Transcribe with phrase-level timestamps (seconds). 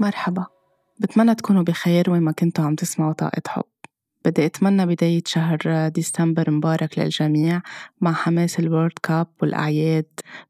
[0.00, 0.46] مرحبا.
[1.00, 3.64] بتمنى تكونوا بخير وين ما كنتوا عم تسمعوا طاقة حب.
[4.24, 7.60] بدي أتمنى بداية شهر ديسمبر مبارك للجميع
[8.00, 10.06] مع حماس الورد كاب والأعياد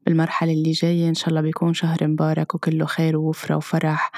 [0.06, 1.08] بالمرحلة اللي جاية.
[1.08, 4.12] إن شاء الله بيكون شهر مبارك وكله خير ووفرة وفرح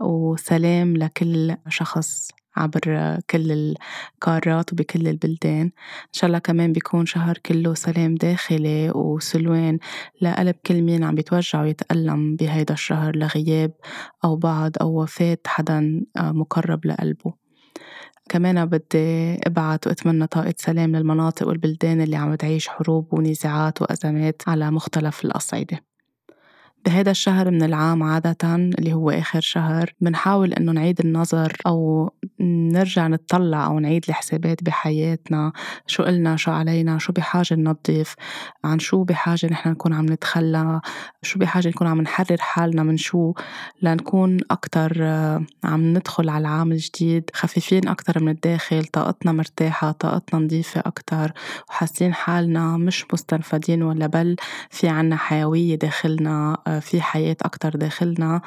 [0.00, 2.30] وسلام لكل شخص.
[2.56, 3.74] عبر كل
[4.16, 5.62] القارات وبكل البلدان.
[5.62, 9.78] إن شاء الله كمان بيكون شهر كله سلام داخلي وسلوان.
[10.22, 13.72] لقلب كل مين عم بيتوجع ويتألم بهيدا الشهر لغياب
[14.24, 17.34] أو بعد أو وفاة حدا مقرب لقلبه.
[18.28, 24.70] كمان بدي أبعت وأتمنى طاقة سلام للمناطق والبلدان اللي عم تعيش حروب ونزاعات وأزمات على
[24.70, 25.93] مختلف الأصعدة.
[26.84, 32.10] بهذا الشهر من العام عادة اللي هو آخر شهر بنحاول إنه نعيد النظر أو
[32.40, 35.52] نرجع نطلع أو نعيد الحسابات بحياتنا.
[35.86, 38.14] شو قلنا؟ شو علينا؟ شو بحاجة ننظف؟
[38.64, 40.80] عن شو بحاجة نحن نكون عم نتخلى؟
[41.22, 43.32] شو بحاجة نكون عم نحرر حالنا من شو؟
[43.82, 45.02] لنكون أكتر
[45.64, 47.30] عم ندخل على العام الجديد.
[47.34, 51.32] خفيفين أكتر من الداخل طاقتنا مرتاحة طاقتنا نظيفة أكتر
[51.68, 54.36] وحاسين حالنا مش مستنفدين ولا بل
[54.70, 58.40] في عنا حيوية داخلنا في حياة أكتر داخلنا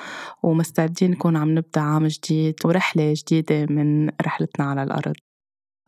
[0.43, 5.13] ومستعدين نكون عم نبدأ عام جديد ورحلة جديدة من رحلتنا على الأرض.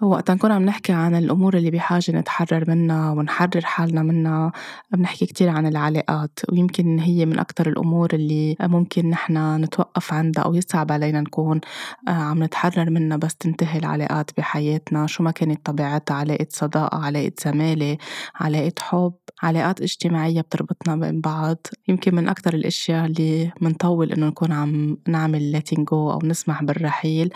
[0.02, 4.52] وقتا نكون عم نحكي عن الأمور اللي بحاجة نتحرر منها ونحرر حالنا منها
[4.92, 10.54] بنحكي كتير عن العلاقات ويمكن هي من أكتر الأمور اللي ممكن نحن نتوقف عندها أو
[10.54, 11.62] يصعب علينا نكون
[12.08, 15.08] عم نتحرر منها بس تنتهي العلاقات بحياتنا.
[15.08, 17.98] شو ما كانت طبيعتها علاقة صداقة علاقة زمالة
[18.36, 19.14] علاقة حب
[19.44, 21.58] علاقات اجتماعية بتربطنا بين بعض.
[21.88, 27.34] يمكن من أكتر الأشياء اللي منطول إنه نكون عم نعمل letting go أو نسمح بالرحيل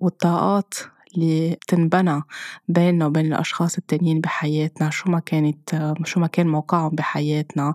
[0.00, 0.74] والطاقات.
[1.16, 2.22] اللي بتنبنى
[2.68, 7.74] بيننا وبين الأشخاص التانيين بحياتنا شو ما كانت شو ما كان موقعهم بحياتنا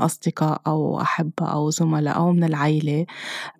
[0.00, 3.06] أصدقاء أو أحبة أو زملاء أو من العيلة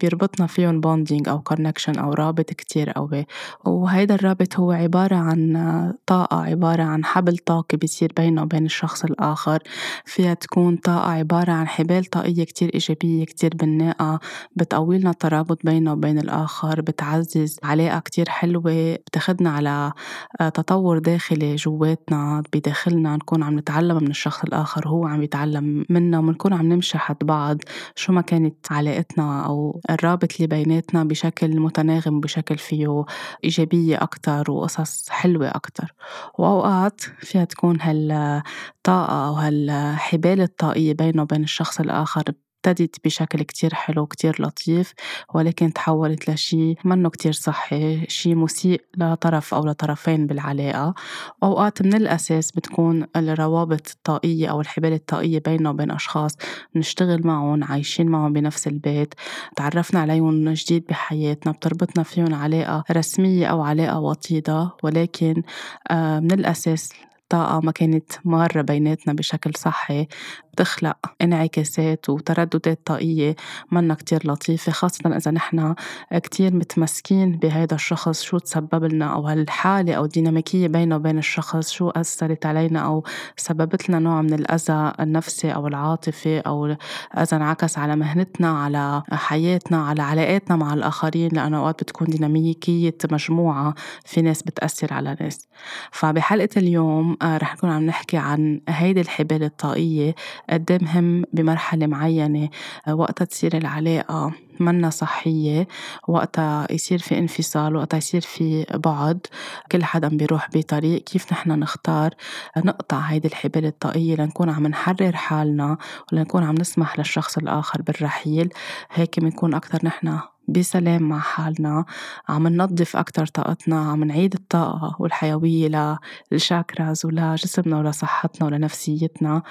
[0.01, 3.27] بيربطنا فيهم bonding أو connection أو رابط كتير قوي.
[3.65, 9.59] وهيدا الرابط هو عبارة عن طاقة عبارة عن حبل طاقي بيصير بيننا وبين الشخص الآخر.
[10.05, 14.21] فيها تكون طاقة عبارة عن حبال طاقية كتير إيجابية كتير بناءة
[14.57, 19.93] بتقويلنا الترابط بيننا وبين الآخر بتعزز علاقة كتير حلوة بتاخدنا على
[20.41, 26.19] آه، تطور داخلي جواتنا بداخلنا نكون عم نتعلم من الشخص الآخر هو عم يتعلم منا
[26.19, 27.59] ونكون عم نمشي حد بعض
[27.95, 33.05] شو ما كانت علاقتنا أو الرابط اللي بيناتنا بشكل متناغم بشكل فيه
[33.45, 35.95] إيجابية أكتر وقصص حلوة أكتر.
[36.39, 42.23] وأوقات فيها تكون هالطاقة أو هالحبال الطاقية بينه وبين الشخص الآخر
[42.67, 44.95] ابتدت بشكل كتير حلو كتير لطيف
[45.35, 50.95] ولكن تحولت لشي منه كتير صحي شي مسيء لطرف أو لطرفين بالعلاقة.
[51.43, 56.37] أوقات من الأساس بتكون الروابط الطاقية أو الحبال الطاقية بيننا وبين أشخاص
[56.77, 59.15] نشتغل معهم عايشين معهم بنفس البيت
[59.57, 64.71] تعرفنا عليهم جديد بحياتنا بتربطنا فيهم علاقة رسمية أو علاقة وطيدة.
[64.83, 65.43] ولكن
[65.91, 66.93] آه، من الأساس
[67.33, 70.07] الطاقة ما كانت مارة بيناتنا بشكل صحي.
[70.53, 73.37] بتخلق انعكاسات وترددات طاقية
[73.71, 75.75] منا كتير لطيفة خاصة إذا نحن
[76.13, 81.91] كتير متمسكين بهيدا الشخص شو تسبب لنا أو هالحالة أو الديناميكية بينه وبين الشخص شو
[81.91, 83.05] أثرت علينا أو
[83.37, 86.77] سببت لنا نوع من الأذى النفسي أو العاطفي أو
[87.19, 93.75] إذا انعكس على مهنتنا على حياتنا على علاقاتنا مع الآخرين لأنه أوقات بتكون ديناميكية مجموعة
[94.05, 95.47] في ناس بتأثر على ناس.
[95.93, 100.15] فبحلقة اليوم آه، رح نكون عم نحكي عن هيدي الحبال الطاقية
[100.51, 102.49] قد مهم بمرحلة معينة
[102.89, 105.69] وقتها تصير العلاقة منا صحية
[106.09, 109.27] وقتها يصير في انفصال وقتها يصير في بعد
[109.73, 112.15] كل حدا بيروح بطريق كيف نحن نختار
[112.57, 115.77] نقطع هيدي الحبال الطاقية لنكون عم نحرر حالنا
[116.13, 118.53] ولنكون عم نسمح للشخص الآخر بالرحيل؟
[118.93, 121.85] هيك بنكون أكتر نحن بسلام مع حالنا.
[122.29, 125.99] عم ننظف أكتر طاقتنا عم نعيد الطاقة والحيوية
[126.33, 129.43] للشاكراز ولجسمنا ولصحتنا ولنفسيتنا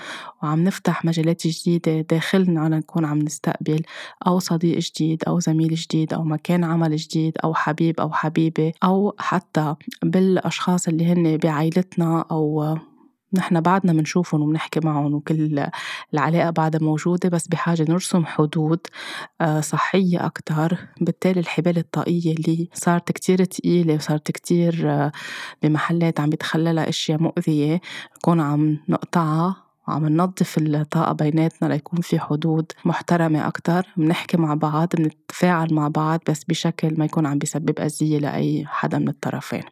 [0.43, 3.84] وعم نفتح مجالات جديدة داخلنا لنكون عم نستقبل
[4.28, 9.16] أو صديق جديد أو زميل جديد أو مكان عمل جديد أو حبيب أو حبيبة أو
[9.20, 12.78] حتى بالأشخاص اللي هن بعائلتنا أو
[13.33, 15.66] نحن بعدنا منشوفهم وبنحكي معهم وكل
[16.13, 18.79] العلاقة بعدها موجودة بس بحاجة نرسم حدود
[19.41, 20.78] آه، صحية أكتر.
[21.01, 25.11] بالتالي الحبال الطاقية اللي صارت كتير تقيلة وصارت كتير آه،
[25.63, 27.81] بمحلات عم بيتخللها أشياء مؤذية
[28.17, 29.55] نكون عم نقطعها
[29.87, 33.87] وعم ننظف الطاقة بيناتنا ليكون في حدود محترمة أكتر.
[33.97, 38.97] بنحكي مع بعض بنتفاعل مع بعض بس بشكل ما يكون عم بيسبب أذية لأي حدا
[38.99, 39.63] من الطرفين.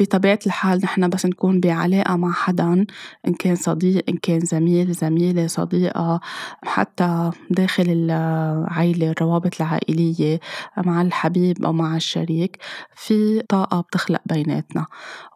[0.00, 2.86] بطبيعة الحال نحن بس نكون بعلاقة مع حدا
[3.28, 6.20] إن كان صديق إن كان زميل زميلة صديقة
[6.64, 10.40] حتى داخل العيلة الروابط العائلية
[10.76, 12.58] مع الحبيب أو مع الشريك
[12.96, 14.86] في طاقة بتخلق بيناتنا.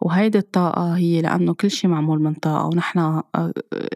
[0.01, 3.53] وهيدي الطاقة هي لأنه كل شي معمول من طاقة ونحن آه،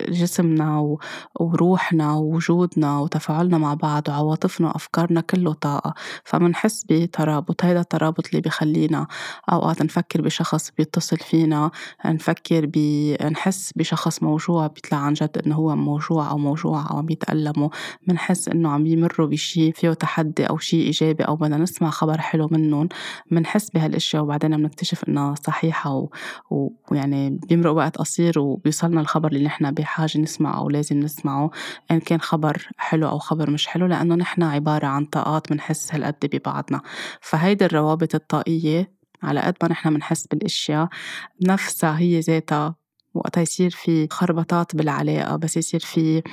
[0.09, 0.97] جسمنا
[1.39, 5.93] وروحنا ووجودنا وتفاعلنا مع بعض وعواطفنا وأفكارنا كله طاقة.
[6.23, 9.07] فمنحس بترابط هيدا الترابط اللي بخلينا
[9.51, 11.71] أوقات نفكر بشخص بيتصل فينا
[12.05, 12.77] نفكر ب
[13.31, 17.69] نحس بشخص موجوع بيطلع عن جد إنه هو موجوع أو موجوعة أو عم بيتألموا.
[18.07, 22.47] منحس إنه عم بيمروا بشي فيه تحدي أو شي إيجابي أو بدنا نسمع خبر حلو
[22.51, 22.89] منهم.
[23.31, 26.07] منحس بهالأشياء وبعدين بنكتشف إنها صحيحة
[26.91, 31.51] ويعني بيمرق وقت قصير وبيوصلنا الخبر اللي نحن بحاجة نسمعه أو لازم نسمعه.
[31.91, 36.29] إن كان خبر حلو أو خبر مش حلو لأنه نحن عبارة عن طاقات منحس هالقد
[36.33, 36.81] ببعضنا.
[37.21, 40.89] فهيدي الروابط الطاقية على قد ما نحن منحس بالأشياء
[41.41, 42.75] نفسها هي ذاتها.
[43.17, 46.23] وقتها يصير في خربطات بالعلاقة بس يصير في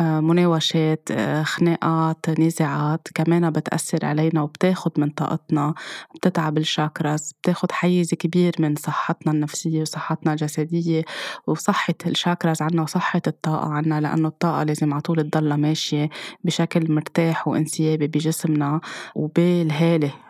[0.00, 5.74] آه، مناوشات آه، خناقات نزاعات كمان بتأثر علينا وبتاخد من طاقتنا
[6.14, 11.04] بتتعب الشاكراز بتاخد حيز كبير من صحتنا النفسية وصحتنا الجسدية
[11.46, 16.10] وصحة الشاكراز عنا وصحة الطاقة عنا لأنه الطاقة لازم على طول تضلها ماشية
[16.44, 18.80] بشكل مرتاح وانسيابي بجسمنا
[19.14, 20.27] وبالهالة.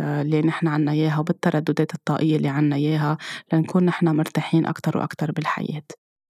[0.00, 3.18] اللي نحن عنا إياها وبالترددات الطاقية اللي عنا إياها
[3.52, 5.82] لنكون نحن مرتاحين أكتر وأكتر بالحياة.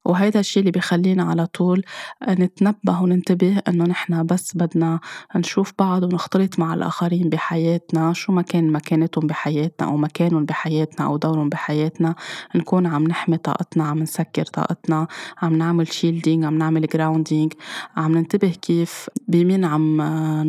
[0.05, 1.83] وهيدا الشي اللي بيخلينا على طول
[2.29, 5.01] نتنبه وننتبه إنه نحن بس بدنا
[5.37, 11.17] نشوف بعض ونختلط مع الآخرين بحياتنا شو ما كان مكانتهم بحياتنا أو مكانهم بحياتنا أو
[11.17, 12.15] دورهم بحياتنا
[12.55, 15.07] نكون عم نحمي طاقتنا عم نسكر طاقتنا
[15.43, 17.53] عم نعمل shielding عم نعمل grounding
[17.97, 20.03] عم ننتبه كيف بمين عم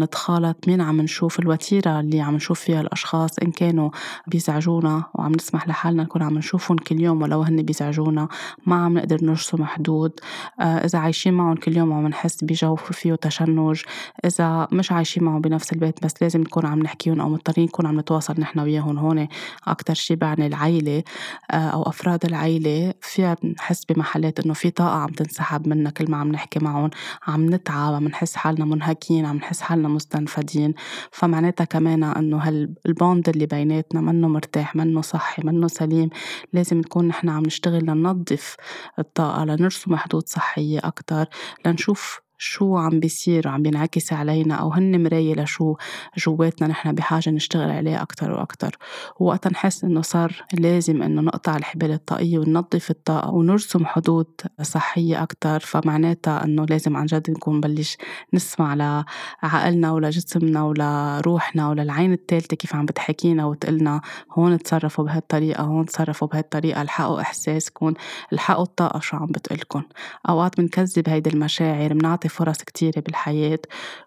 [0.03, 3.89] نتخالط مين عم نشوف الوتيرة اللي عم نشوف فيها الأشخاص إن كانوا
[4.27, 8.27] بيزعجونا وعم نسمح لحالنا نكون عم نشوفهم كل يوم ولو هن بيزعجونا
[8.65, 10.19] ما عم نقدر نرسو محدود.
[10.59, 13.81] آه، إذا عايشين معهم كل يوم عم نحس بجو فيه تشنج.
[14.25, 17.99] إذا مش عايشين معهم بنفس البيت بس لازم نكون عم نحكيهم أو مضطرين نكون عم
[17.99, 19.27] نتواصل نحن وياهم هون
[19.67, 21.03] أكتر شي بعني العيلة.
[21.51, 22.93] آه، أو أفراد العيلة.
[23.01, 26.89] فيها نحس بمحلات إنه في طاقة عم تنسحب منا كل ما عم نحكي معهم.
[27.27, 30.73] عم نتعب عم نحس حالنا منهكين عم نحس حالنا مستنفدين.
[31.11, 36.09] فمعناتها كمان إنه هالبوند اللي بيناتنا منه مرتاح منه صحي منه سليم.
[36.53, 38.55] لازم نكون نحن عم نشتغل لننظف
[38.99, 39.30] الطاقة.
[39.39, 41.25] لنرسم حدود صحية أكتر
[41.65, 45.75] لنشوف شو عم بيصير وعم بينعكس علينا أو هن مراية لشو
[46.17, 48.77] جواتنا نحن بحاجة نشتغل عليه أكتر وأكتر.
[49.19, 54.27] ووقتا نحس إنه صار لازم إنه نقطع الحبال الطاقية وننظف الطاقة ونرسم حدود
[54.61, 57.97] صحية أكتر فمعناتها إنه لازم عن جد نكون نبلش
[58.33, 64.01] نسمع لعقلنا ولجسمنا ولروحنا وللعين الثالثة كيف عم بتحكينا وتقلنا
[64.31, 67.93] هون تصرفوا بهالطريقة هون تصرفوا بهالطريقة الحقوا إحساسكم
[68.33, 69.83] الحقوا الطاقة شو عم بتقلكن.
[70.29, 73.59] أوقات بنكذب هيدي المشاعر بنعطي فرص كتيرة بالحياة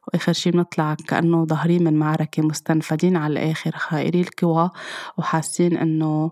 [0.09, 4.71] وآخر شي بنطلع كأنه ظاهرين من معركة مستنفدين على الآخر خائري القوى
[5.19, 6.31] وحاسين إنه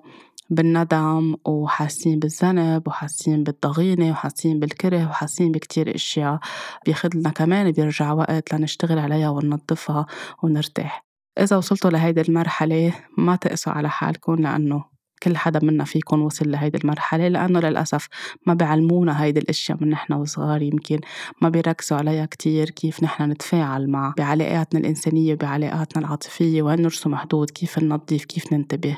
[0.50, 6.38] بالندم وحاسين بالذنب وحاسين بالضغينة وحاسين بالكره وحاسين بكتير أشياء
[6.86, 10.06] بياخدلنا كمان بيرجع وقت لنشتغل عليها وننظفها
[10.42, 11.04] ونرتاح.
[11.38, 14.91] إذا وصلتوا لهيدي المرحلة ما تقسوا على حالكم لأنه
[15.22, 18.08] كل حدا منا فيكم وصل لهيدي المرحلة لأنه للأسف
[18.46, 21.00] ما بيعلمونا هيدي الأشياء من نحن وصغار يمكن
[21.42, 27.50] ما بيركزوا عليها كتير كيف نحن نتفاعل مع بعلاقاتنا الإنسانية بعلاقاتنا العاطفية وين نرسم حدود
[27.50, 28.96] كيف ننظف كيف ننتبه.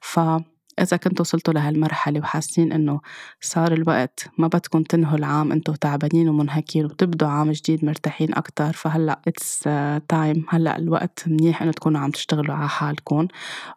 [0.00, 0.20] ف
[0.80, 3.00] إذا كنتوا وصلتوا لهالمرحلة وحاسين إنه
[3.40, 9.20] صار الوقت ما بدكم تنهوا العام أنتوا تعبانين ومنهكين وتبدوا عام جديد مرتاحين أكتر فهلأ
[9.28, 9.68] it's
[10.08, 13.28] time هلأ الوقت منيح إنه تكونوا عم تشتغلوا على حالكم.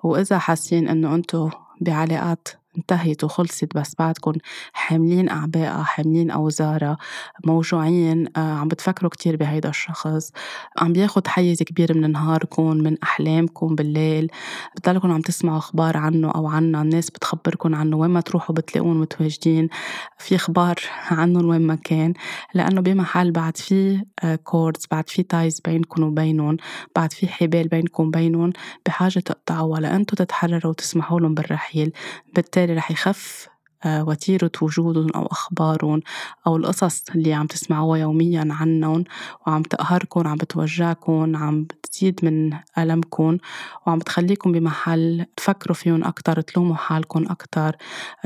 [0.03, 1.49] وإذا حاسين إنه أنتوا
[1.81, 2.47] بعلاقات.
[2.77, 4.33] انتهت وخلصت بس بعدكم
[4.73, 6.97] حاملين أعباء حاملين أوزارها
[7.45, 8.27] موجوعين.
[8.37, 10.31] آه، عم بتفكروا كتير بهيدا الشخص.
[10.77, 14.31] عم بياخد حيز كبير من نهاركم من أحلامكم بالليل.
[14.75, 19.69] بتضلكم عم تسمعوا أخبار عنه أو عنها الناس بتخبركم عنه وين ما تروحوا بتلاقوهن متواجدين.
[20.17, 20.75] في أخبار
[21.11, 22.13] عنهم وين ما كان.
[22.53, 24.05] لأنه بمحل بعد في
[24.43, 26.57] cords آه، بعد في ties بينكم وبينهم.
[26.95, 28.53] بعد في حبال بينكم وبينهم.
[28.85, 31.91] بحاجة تقطعوها لأنتوا تتحرروا وتسمحوا لهم بالرحيل.
[32.35, 33.47] بالتالي بالتالي رح يخف
[33.85, 36.01] آه، وتيرة وجودهم أو أخبارهم
[36.47, 39.03] أو القصص اللي عم تسمعوها يوميا عنهم
[39.47, 43.37] وعم تقهركم عم بتوجعكم عم بتزيد من ألمكم
[43.87, 47.75] وعم بتخليكم بمحل تفكروا فيهم أكتر تلوموا حالكم أكتر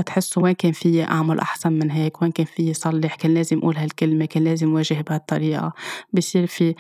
[0.06, 3.78] تحسوا وين كان فيي أعمل أحسن من هيك وين كان فيي صلح كان لازم أقول
[3.78, 5.74] هالكلمة كان لازم واجه بهالطريقة.
[6.14, 6.76] بصير في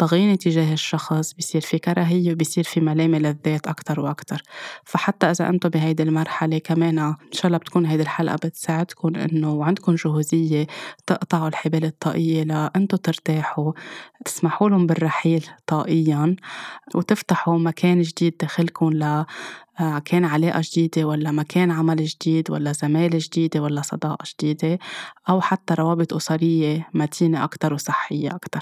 [0.00, 4.42] ضغينة تجاه الشخص بصير في كراهية وبصير في ملامة للذات أكتر وأكتر.
[4.84, 9.94] فحتى إذا أنتم بهيدي المرحلة كمان إن شاء الله بتكون هيدي الحلقة بتساعدكم إنه عندكم
[9.94, 10.66] جهوزية
[11.06, 13.72] تقطعوا الحبال الطاقية لأنتم ترتاحوا
[14.24, 16.36] تسمحوا لهم بالرحيل طاقيا
[16.94, 19.24] وتفتحوا مكان جديد داخلكم ل
[19.80, 24.78] آه، كان علاقة جديدة ولا مكان عمل جديد ولا زمالة جديدة ولا صداقة جديدة
[25.28, 28.60] أو حتى روابط أسرية متينة أكتر وصحية أكتر.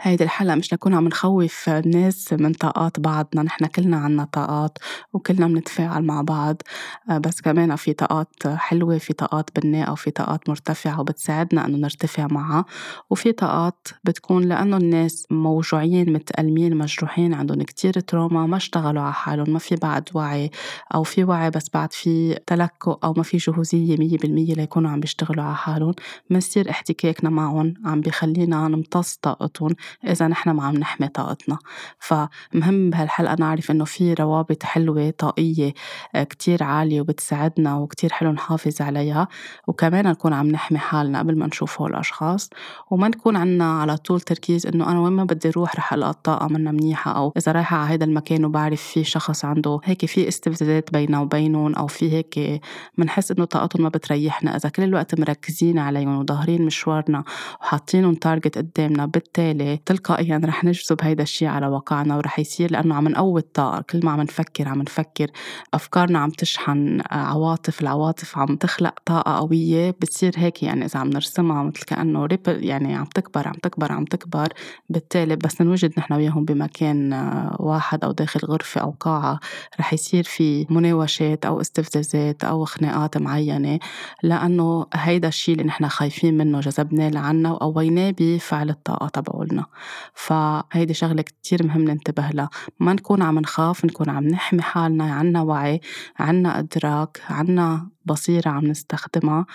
[0.00, 4.78] هيدي الحلقة مش نكون عم نخوف الناس من طاقات بعضنا نحن كلنا عنا طاقات
[5.12, 6.62] وكلنا بنتفاعل مع بعض.
[7.10, 12.26] آه، بس كمان في طاقات حلوة في طاقات بناءة وفي طاقات مرتفعة وبتساعدنا إنه نرتفع
[12.30, 12.64] معها.
[13.10, 19.50] وفي طاقات بتكون لأنه الناس موجوعين متألمين مجروحين عندهم كتير تروما ما اشتغلوا على حالهم
[19.50, 20.50] ما في بعد وعي
[20.94, 25.00] أو في وعي بس بعد في تلكؤ أو ما في جهوزية مية بالمية ليكونوا عم
[25.00, 25.94] بيشتغلوا على حالهم.
[26.30, 29.16] بنصير احتكاكنا معهم عم بيخلينا نمتص
[29.48, 29.74] طاقتهم
[30.04, 31.58] إذا نحن ما عم نحمي طاقتنا.
[31.98, 35.74] فمهم بهالحلقة نعرف إنه في روابط حلوة طاقية
[36.14, 39.28] آه، كتير عالية وبتساعدنا وكتير حلو نحافظ عليها.
[39.66, 42.50] وكمان نكون عم نحمي حالنا قبل ما نشوف هول الأشخاص.
[42.90, 46.48] وما نكون عنا على طول تركيز إنه أنا وين ما بدي أروح رح ألقى الطاقة
[46.48, 50.92] منا منيحة أو إذا رايحة على هذا المكان وبعرف في شخص عنده هيك في استفزازات
[50.92, 52.60] بينه وبينهم أو في هيك
[52.98, 54.56] بنحس إنه طاقتهم ما بتريحنا.
[54.56, 57.24] إذا كل الوقت مركزين عليهم وظاهرين مشوارنا
[57.60, 59.37] وحاطينهم تارجت قدامنا بالتالي
[59.86, 63.80] تلقائيا رح نجذب هيدا الشيء على واقعنا ورح يصير لأنه عم نقوي الطاقة.
[63.80, 65.30] كل ما عم نفكر عم نفكر
[65.74, 69.90] أفكارنا عم تشحن عواطف العواطف عم تخلق طاقة قوية.
[69.90, 74.04] بتصير هيك يعني إذا عم نرسمها مثل كأنه ريبل يعني عم تكبر عم تكبر عم
[74.04, 74.48] تكبر.
[74.88, 77.12] بالتالي بس نوجد نحن وياهم بمكان
[77.58, 79.40] واحد أو داخل غرفة أو قاعة
[79.80, 83.78] رح يصير في مناوشات أو استفزازات أو خناقات معينة.
[84.22, 89.08] لأنه هيدا الشيء اللي نحن خايفين منه جذبناه لعنا وقويناه بفعل الطاقة.
[89.28, 89.66] تبعولنا
[90.14, 92.50] فهيدي شغلة كتير مهم ننتبه لها.
[92.80, 95.14] ما نكون عم نخاف نكون عم نحمي حالنا.
[95.14, 95.80] عنا وعي
[96.18, 99.46] عنا إدراك عنا بصيرة عم نستخدمها.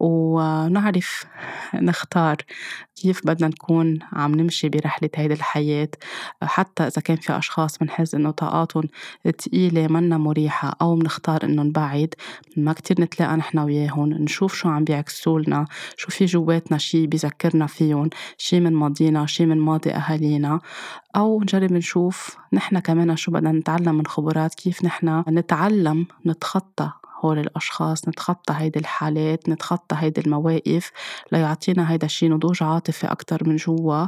[0.00, 1.24] ونعرف
[1.74, 2.36] نختار
[2.96, 5.88] كيف بدنا نكون عم نمشي برحلة هيدي الحياة؟
[6.42, 8.84] حتى إذا كان في أشخاص بنحس إنه طاقاتهم
[9.38, 12.14] تقيلة منا مريحة أو بنختار إنه نبعد
[12.56, 14.12] ما كتير نتلاقى نحن وياهم.
[14.12, 19.46] نشوف شو عم بيعكسوا لنا شو في جواتنا شي بيذكرنا فيهم شي من ماضينا شي
[19.46, 20.60] من ماضي أهالينا.
[21.16, 26.90] أو نجرب نشوف نحن كمان شو بدنا نتعلم من خبرات كيف نحن نتعلم نتخطى.
[27.24, 30.92] هول الأشخاص نتخطى هيدي الحالات نتخطى هيدي المواقف
[31.32, 34.06] ليعطينا هيدا الشي نضوج عاطفي أكتر من جوا.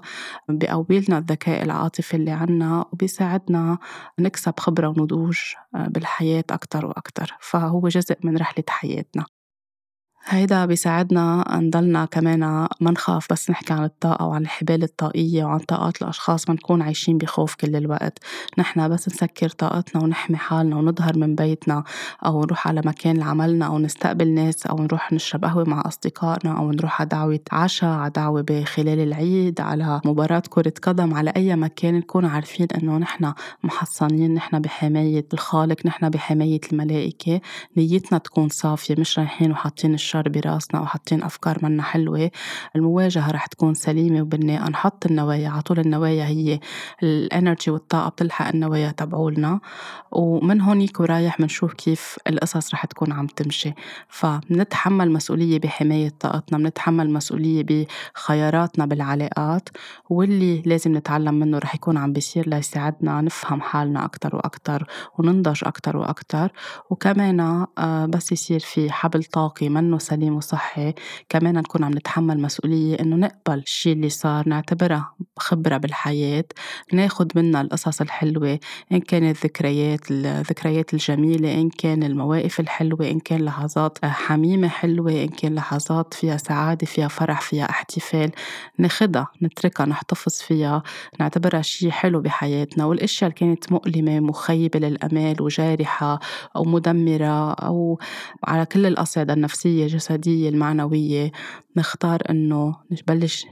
[0.49, 3.79] بيقوي لنا الذكاء العاطفي اللي عنا وبيساعدنا
[4.19, 5.39] نكسب خبرة ونضوج
[5.75, 7.37] بالحياة أكتر وأكتر.
[7.41, 9.38] فهو جزء من رحلة حياتنا.
[10.31, 12.41] هيدا بيساعدنا نضلنا كمان
[12.81, 17.19] ما نخاف بس نحكي عن الطاقة وعن الحبال الطاقية وعن طاقات الأشخاص ما نكون عايشين
[17.19, 18.19] بخوف كل الوقت.
[18.59, 21.85] نحن بس نسكر طاقتنا ونحمي حالنا ونظهر من بيتنا
[22.27, 26.73] أو نروح على مكان عملنا أو نستقبل ناس أو نروح نشرب قهوة مع أصدقائنا أو
[26.73, 31.95] نروح على دعوة عشاء على دعوة بخلال العيد على مباراة كرة قدم على أي مكان
[31.95, 33.33] نكون عارفين إنه نحن
[33.63, 37.41] محصنين نحن بحماية الخالق نحن بحماية الملائكة.
[37.77, 42.31] نيتنا تكون صافية مش رايحين وحاطين الشر أفكار براسنا وحاطين أفكار منا حلوة
[42.77, 46.61] المواجهة رح تكون سليمة وبناءة نحط النوايا على طول النوايا هي
[47.03, 49.61] الانرجي والطاقة بتلحق النوايا تبعولنا
[50.13, 53.73] ومن هونيك ورايح بنشوف كيف القصص رح تكون عم تمشي.
[54.09, 57.65] فبنتحمل مسؤولية بحماية طاقتنا بنتحمل مسؤولية
[58.15, 59.69] بخياراتنا بالعلاقات
[60.11, 64.87] واللي لازم نتعلم منه رح يكون عم بيصير ليساعدنا نفهم حالنا أكتر وأكتر
[65.19, 66.53] وننضج أكتر وأكتر.
[66.91, 67.41] وكمان
[67.79, 70.95] آه، بس يصير في حبل طاقي منه سليم وصحي.
[71.29, 76.45] كمان نكون عم نتحمل مسؤولية إنه نقبل الشي اللي صار نعتبرها خبرة بالحياة
[76.93, 78.59] ناخد منها القصص الحلوة
[78.93, 85.29] إن كانت ذكريات الذكريات الجميلة إن كان المواقف الحلوة إن كان لحظات حميمة حلوة إن
[85.29, 88.31] كان لحظات فيها سعادة فيها فرح فيها احتفال
[88.79, 90.83] ناخدها نتركها نحتفظ فيها
[91.21, 92.85] نعتبرها شي حلو بحياتنا.
[92.85, 96.21] والأشياء اللي كانت مؤلمة مخيبة للأمال وجارحة
[96.57, 97.99] أو مدمرة أو
[98.45, 101.33] على كل الأصعدة النفسية الجسدية المعنوية
[101.77, 103.47] نختار إنه نبلش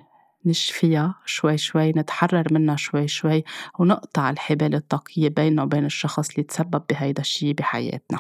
[0.46, 3.44] نشفيها شوي شوي نتحرر منها شوي شوي
[3.78, 8.18] ونقطع الحبال الطاقية بيننا وبين الشخص اللي تسبب بهيدا الشي بحياتنا.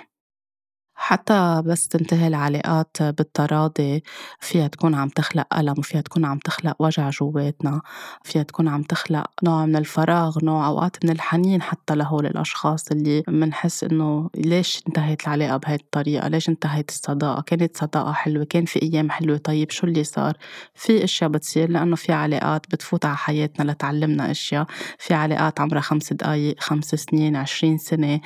[0.98, 4.02] حتى بس تنتهي العلاقات بالتراضي
[4.40, 7.80] فيها تكون عم تخلق ألم وفيها تكون عم تخلق وجع جواتنا
[8.24, 13.22] فيها تكون عم تخلق نوع من الفراغ نوع أوقات من الحنين حتى لهول الأشخاص اللي
[13.28, 18.82] منحس إنه ليش انتهت العلاقة بهاي الطريقة؟ ليش انتهت الصداقة؟ كانت صداقة حلوة؟ كان في
[18.82, 20.36] أيام حلوة؟ طيب شو اللي صار؟
[20.74, 24.66] في أشياء بتصير لأنه في علاقات بتفوت على حياتنا لتعلمنا أشياء.
[24.98, 28.20] في علاقات عمرها خمس دقايق خمس سنين عشرين سنة.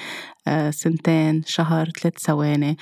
[0.70, 2.76] سنتين شهر ثلاث ثواني.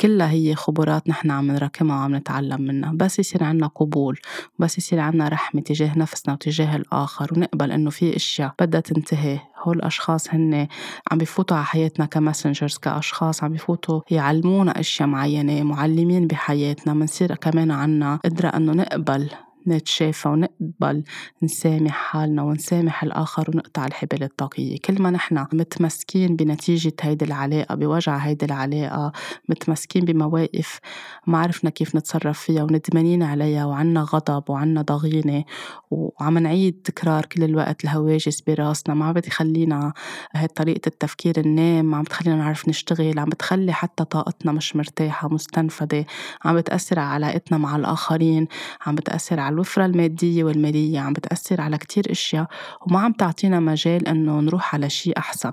[0.00, 2.92] كلها هي خبرات نحن عم نراكمها وعم نتعلم منها.
[2.94, 4.18] بس يصير عنا قبول
[4.58, 9.38] بس يصير عنا رحمة تجاه نفسنا وتجاه الآخر ونقبل إنه في أشياء بدها تنتهي.
[9.62, 10.68] هول الأشخاص هن
[11.12, 16.94] عم بفوتوا على حياتنا كماسنجرز كأشخاص عم بفوتوا يعلمونا أشياء معينة معلمين بحياتنا.
[16.94, 19.30] منصير كمان عنا قدرة إنه نقبل
[19.68, 21.04] نتشافى ونقبل
[21.42, 24.78] نسامح حالنا ونسامح الآخر ونقطع الحبال الطاقية.
[24.78, 29.12] كل ما نحن متمسكين بنتيجة هيدي العلاقة بوجع هيدي العلاقة
[29.48, 30.78] متمسكين بمواقف
[31.26, 35.44] ما عرفنا كيف نتصرف فيها وندمانين عليها وعنا غضب وعنا ضغينة
[35.90, 39.92] وعم نعيد تكرار كل الوقت الهواجس براسنا ما عم بتخلينا
[40.34, 46.06] هاي طريقة التفكير النام عم بتخلينا نعرف نشتغل عم بتخلي حتى طاقتنا مش مرتاحة مستنفدة
[46.44, 48.48] عم بتأثر على علاقتنا مع الآخرين
[48.86, 52.46] عم بتأثر على الوفرة المادية والمالية عم بتأثر على كتير أشياء
[52.86, 55.50] وما عم تعطينا مجال إنه نروح على شيء أحسن.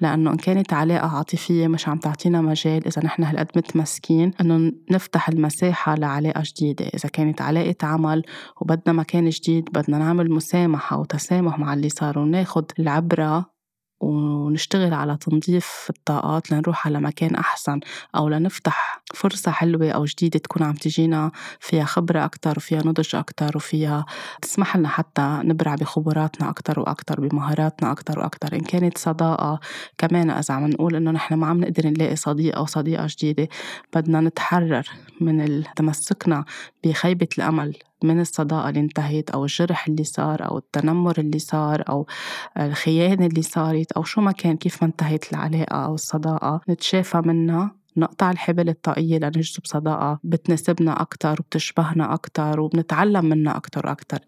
[0.00, 5.28] لأنه إن كانت علاقة عاطفية مش عم تعطينا مجال إذا نحن هالقد متمسكين إنه نفتح
[5.28, 6.84] المساحة لعلاقة جديدة.
[6.84, 8.22] إذا كانت علاقة عمل
[8.60, 13.53] وبدنا مكان جديد بدنا نعمل مسامحة وتسامح مع اللي صار وناخد العبرة
[14.00, 17.80] ونشتغل على تنظيف الطاقات لنروح على مكان أحسن
[18.16, 23.56] أو لنفتح فرصة حلوة أو جديدة تكون عم تجينا فيها خبرة أكتر وفيها نضج أكتر
[23.56, 24.06] وفيها
[24.42, 28.52] تسمح لنا حتى نبرع بخبراتنا أكتر وأكتر بمهاراتنا أكتر وأكتر.
[28.52, 29.60] إن كانت صداقة
[29.98, 33.48] كمان إذا عم نقول إنه نحن ما عم نقدر نلاقي صديق أو صديقة جديدة
[33.94, 34.88] بدنا نتحرر
[35.20, 36.44] من تمسكنا
[36.84, 37.76] بخيبة الأمل.
[38.04, 42.06] من الصداقة اللي انتهت أو الجرح اللي صار أو التنمر اللي صار أو
[42.60, 47.83] الخيانة اللي صارت أو شو ما كان كيف ما انتهت العلاقة أو الصداقة نتشافى منها.
[47.96, 54.18] نقطع الحبل الطاقية لنجذب صداقة بتناسبنا أكتر وبتشبهنا أكتر وبنتعلم منها أكتر وأكتر.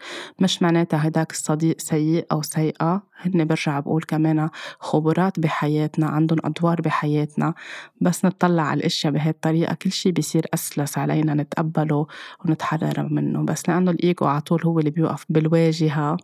[0.40, 4.48] مش معناتها هداك الصديق سيء أو سيئة هن برجع بقول كمان
[4.80, 7.54] خبرات بحياتنا عندهم أدوار بحياتنا.
[8.00, 12.06] بس نطلع على الأشياء بهي الطريقة كل شي بيصير أسلس علينا نتقبله
[12.44, 13.42] ونتحرر منه.
[13.44, 16.16] بس لأنه الإيجو على طول هو اللي بيوقف بالواجهة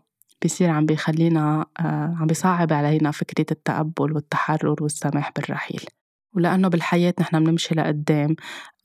[0.43, 5.85] بيصير عم بيخلينا آه، عم بيصعب علينا فكرة التقبل والتحرر والسماح بالرحيل.
[6.35, 8.37] ولأنه بالحياة نحن بنمشي لقدام.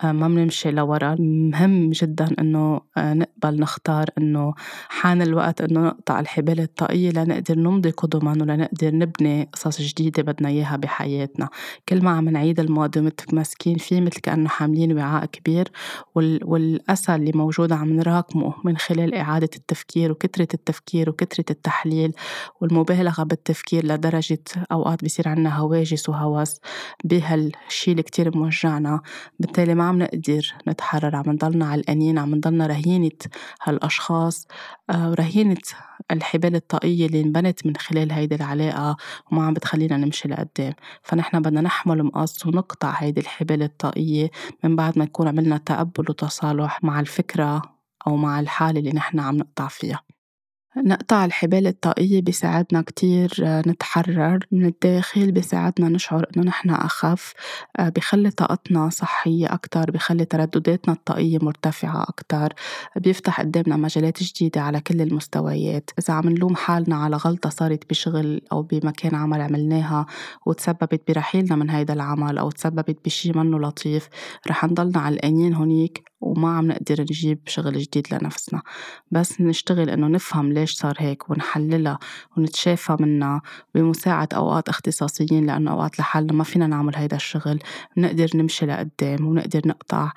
[0.03, 1.15] ما بنمشي لورا.
[1.19, 4.53] مهم جدا إنه آه، نقبل نختار إنه
[4.89, 10.75] حان الوقت إنه نقطع الحبال الطاقية لنقدر نمضي قدما ولنقدر نبني قصص جديدة بدنا إياها
[10.77, 11.49] بحياتنا.
[11.89, 15.71] كل ما عم نعيد الماضي متمسكين فيه مثل كأنه حاملين وعاء كبير
[16.15, 22.13] والأسى اللي موجود عم نراكمه من خلال إعادة التفكير وكثرة التفكير وكثرة التحليل
[22.61, 26.59] والمبالغة بالتفكير لدرجة أوقات بصير عنا هواجس وهوس
[27.03, 29.01] بهالشي اللي كتير موجعنا.
[29.39, 33.09] بالتالي ما عم نقدر نتحرر عم نضلنا علقانين عم نضلنا رهينة
[33.63, 34.47] هالأشخاص.
[34.89, 35.57] آه، ورهينة
[36.11, 38.97] الحبال الطاقية اللي انبنت من خلال هيدي العلاقة
[39.31, 40.73] وما عم بتخلينا نمشي لقدام.
[41.03, 44.29] فنحن بدنا نحمل مقص ونقطع هيدي الحبال الطاقية
[44.63, 47.61] من بعد ما نكون عملنا تقبل وتصالح مع الفكرة
[48.07, 50.06] أو مع الحالة اللي نحن عم نقطع فيها.
[50.85, 57.33] نقطع الحبال الطاقية بيساعدنا كتير آه، نتحرر من الداخل بيساعدنا نشعر إنه نحن أخف
[57.79, 62.53] آه، بخلي طاقتنا صحية أكتر بخلي تردداتنا الطاقية مرتفعة أكتر
[62.95, 65.89] بيفتح قدامنا مجالات جديدة على كل المستويات.
[65.99, 70.05] إذا عم نلوم حالنا على غلطة صارت بشغل أو بمكان عمل عملناها
[70.45, 74.09] وتسببت برحيلنا من هيدا العمل أو تسببت بشي منه لطيف
[74.47, 78.61] رح نضلنا علقانين هونيك وما عم نقدر نجيب شغل جديد لنفسنا.
[79.11, 81.99] بس نشتغل إنه نفهم ليش صار هيك ونحللها
[82.37, 83.41] ونتشافى منها
[83.75, 87.59] بمساعدة أوقات اختصاصيين لأنه أوقات لحالنا ما فينا نعمل هيدا الشغل.
[87.97, 90.11] نقدر نمشي لقدام ونقدر نقطع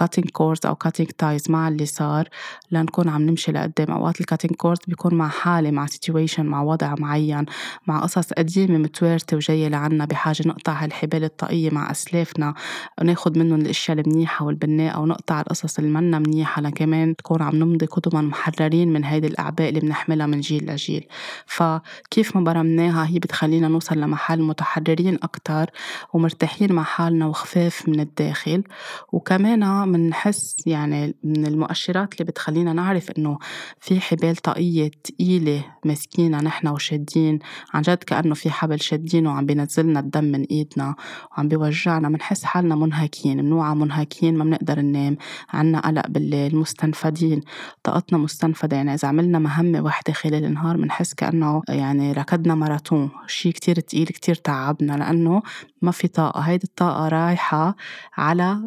[0.00, 2.28] cutting cords أو cutting ties مع اللي صار
[2.70, 3.90] لنكون عم نمشي لقدام.
[3.90, 7.46] أوقات ال cutting cord بيكون مع حالة مع situation مع وضع معين
[7.86, 12.54] مع قصص قديمة متوارثة وجاية لعنا بحاجة نقطع هالحبال الطاقية مع أسلافنا
[13.00, 18.20] وناخد منهم الأشياء المنيحة والبناءة ونقطع القصص اللي منا منيحة لكمان نكون عم نمضي قدما
[18.20, 21.06] محررين من هيدي الأعباء اللي بنحملها من جيل لجيل.
[21.46, 25.70] فكيف ما برمناها هي بتخلينا نوصل لمحل متحررين أكتر
[26.12, 28.64] ومرتاحين مع حالنا وخفاف من الداخل.
[29.12, 33.38] وكمان منحس يعني من المؤشرات اللي بتخلينا نعرف إنه
[33.80, 37.38] في حبال طاقية تقيلة ماسكينها نحن وشادين.
[37.74, 40.94] عن جد كأنه في حبل شادينه وعم بينزلنا الدم من إيدنا
[41.32, 42.08] وعم بيوجعنا.
[42.08, 45.16] منحس حالنا منهكين منوعى منهكين ما بنقدر ننام.
[45.48, 47.40] عنا قلق بالليل مستنفدين
[47.82, 48.76] طاقتنا مستنفدة.
[48.76, 53.10] يعني إذا عملنا مهمة وحدة خلال النهار منحس كأنه يعني ركضنا ماراثون.
[53.26, 55.42] شي كتير تقيل كتير تعبنا لأنه
[55.86, 56.40] ما في طاقة.
[56.40, 57.76] هيدي الطاقة رايحة
[58.16, 58.58] على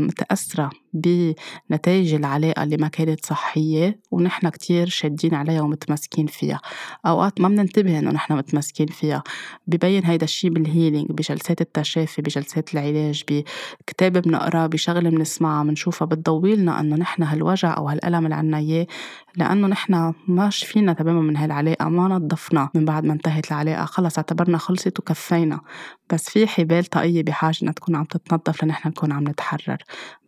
[0.00, 6.60] متأثرة بنتائج العلاقة اللي ما كانت صحية ونحن كتير شادين عليها ومتمسكين فيها.
[7.06, 9.22] أوقات ما بننتبه إنه نحن متمسكين فيها.
[9.66, 13.24] ببين هيدا الشي بالهيلينج بجلسات التشافي بجلسات العلاج
[13.80, 16.06] بكتاب بنقراه بشغلة بنسمعها بنشوفها.
[16.06, 18.86] بتضوي لنا إنه نحن هالوجع أو هالألم اللي عنا إياه
[19.36, 23.84] لأنه نحن ما شفينا تماما من هالعلاقة ما نظفنا من بعد ما انتهت العلاقة.
[23.84, 25.60] خلص اعتبرنا خلصت وكفينا.
[26.12, 29.78] بس في حبال طاقية بحاجة إنها تكون عم تتنظف لنحن نكون عم نتحرر.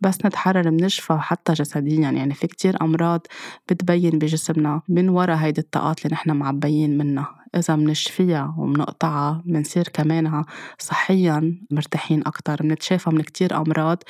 [0.01, 3.27] بس نتحرر بنشفى حتى جسديا يعني في كتير أمراض
[3.69, 7.35] بتبين بجسمنا من ورا هيدي الطاقات اللي نحن معبيين منها.
[7.55, 10.43] إذا منشفيها ومنقطعها منصير كمان
[10.79, 12.63] صحيا مرتاحين أكتر.
[12.63, 14.03] منتشافى من كتير أمراض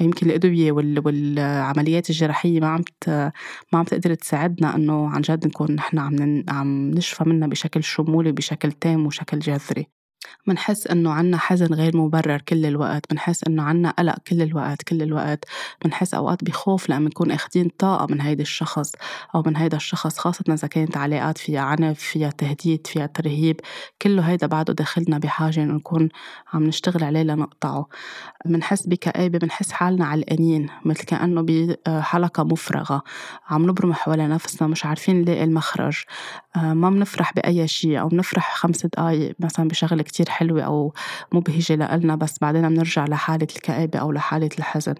[0.00, 2.82] يمكن الأدوية والعمليات الجراحية ما عم
[3.72, 8.32] ما عم تقدر تساعدنا إنه عن جد نكون نحن عم عم نشفى منها بشكل شمولي
[8.32, 10.01] بشكل تام وشكل جذري.
[10.46, 15.02] منحس إنه عنا حزن غير مبرر كل الوقت منحس إنه عنا قلق كل الوقت كل
[15.02, 15.44] الوقت.
[15.84, 18.92] منحس أوقات بخوف لما نكون أخدين طاقة من هيدا الشخص
[19.34, 23.60] أو من هيدا الشخص خاصة إذا كانت علاقات فيها عنف فيها تهديد فيها ترهيب.
[24.02, 26.08] كله هيدا بعده داخلنا بحاجة إنه نكون
[26.52, 27.88] عم نشتغل عليه لنقطعه.
[28.46, 33.02] منحس بكآبة منحس حالنا علقانين مثل كأنه بحلقة مفرغة.
[33.48, 36.02] عم نبرم حول نفسنا مش عارفين نلاقي المخرج.
[36.56, 40.92] ما بنفرح بأي شيء أو بنفرح خمس دقايق مثلا بشغلة كتير حلوة أو
[41.32, 44.94] مبهجة لإلنا بس بعدين بنرجع لحالة الكآبة أو لحالة الحزن.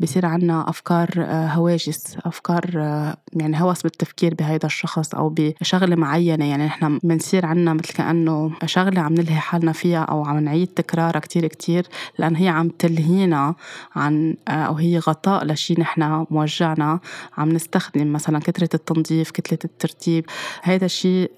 [0.00, 6.44] بصير عنا أفكار آه، هواجس أفكار آه، يعني هوس بالتفكير بهيدا الشخص أو بشغلة معينة.
[6.44, 11.20] يعني نحن بنصير عنا مثل كأنه شغلة عم نلهي حالنا فيها أو عم نعيد تكرارها
[11.20, 11.86] كتير كتير
[12.18, 13.54] لأن هي عم تلهينا
[13.96, 17.00] عن آه، أو هي غطاء لشي نحن موجعنا.
[17.38, 20.26] عم نستخدم مثلا كترة التنظيف كتلة الترتيب
[20.62, 21.28] هيدا الشي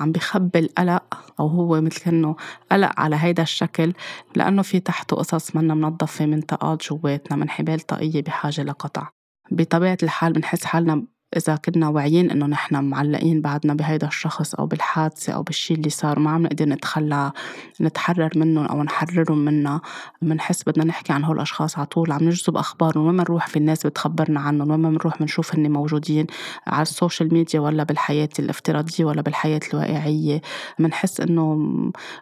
[0.00, 1.02] عم بخبي القلق
[1.40, 2.36] أو هو مثل كأنه
[2.72, 3.92] قلق على هيدا الشكل
[4.36, 9.08] لأنه في تحته قصص منا منظفة منطقات جواتنا من حبال طاقية بحاجة لقطع.
[9.50, 15.32] بطبيعة الحال بنحس حالنا إذا كنا واعيين إنه نحن معلقين بعدنا بهيدا الشخص أو بالحادثة
[15.32, 17.32] أو بالشي اللي صار ما عم نقدر نتخلى
[17.80, 19.80] نتحرر منهم أو نحررهم منا.
[20.22, 23.86] بنحس بدنا نحكي عن هول الأشخاص على طول عم نجذب أخبارهم وين نروح في الناس
[23.86, 26.26] بتخبرنا عنهم وين بنروح بنشوف هن موجودين
[26.66, 30.40] على السوشيال ميديا ولا بالحياة الافتراضية ولا بالحياة الواقعية.
[30.78, 31.72] بنحس إنه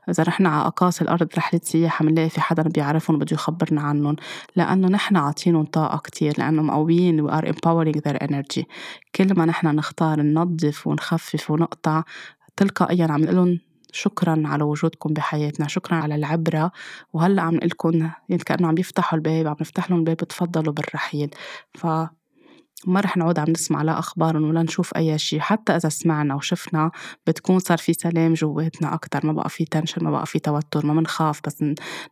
[0.08, 4.16] إذا رحنا على أقاصي الأرض رحلة سياحة بنلاقي في حدا بيعرفهم بده يخبرنا عنهم.
[4.56, 8.64] لأنه نحن عاطينهم طاقة كتير لأنه مقويين we are empowering their energy.
[9.14, 12.02] كل ما نحن نختار ننظف ونخفف ونقطع
[12.56, 13.60] تلقائيا عم نقول
[13.92, 16.72] شكرا على وجودكم بحياتنا شكرا على العبرة.
[17.12, 21.30] وهلأ عم لكم يعني كأنه عم يفتحوا الباب عم نفتح لهم الباب تفضلوا بالرحيل.
[21.74, 21.86] ف
[22.86, 25.40] ما رح نعود عم نسمع لا أخبارهم ولا نشوف أي شيء.
[25.40, 26.90] حتى إذا سمعنا وشفنا
[27.26, 29.26] بتكون صار في سلام جواتنا أكتر.
[29.26, 31.64] ما بقى في تنشن ما بقى في توتر ما منخاف بس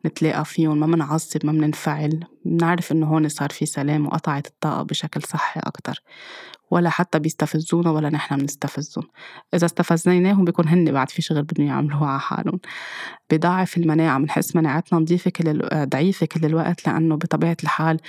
[0.07, 2.25] نتلاقى فيهم ما منعصب ما مننفعل.
[2.45, 6.03] بنعرف إنه هون صار في سلام وقطعت الطاقة بشكل صحي أكتر.
[6.71, 9.05] ولا حتى بيستفزونا ولا نحن بنستفزهم.
[9.55, 12.61] إذا استفزيناهم بيكون هن بعد في شغل بدهم يعملوه على حالهم.
[13.31, 18.01] بضاعف المناعة بنحس مناعتنا نظيفة كل ضعيفة كل الوقت لأنه بطبيعة الحال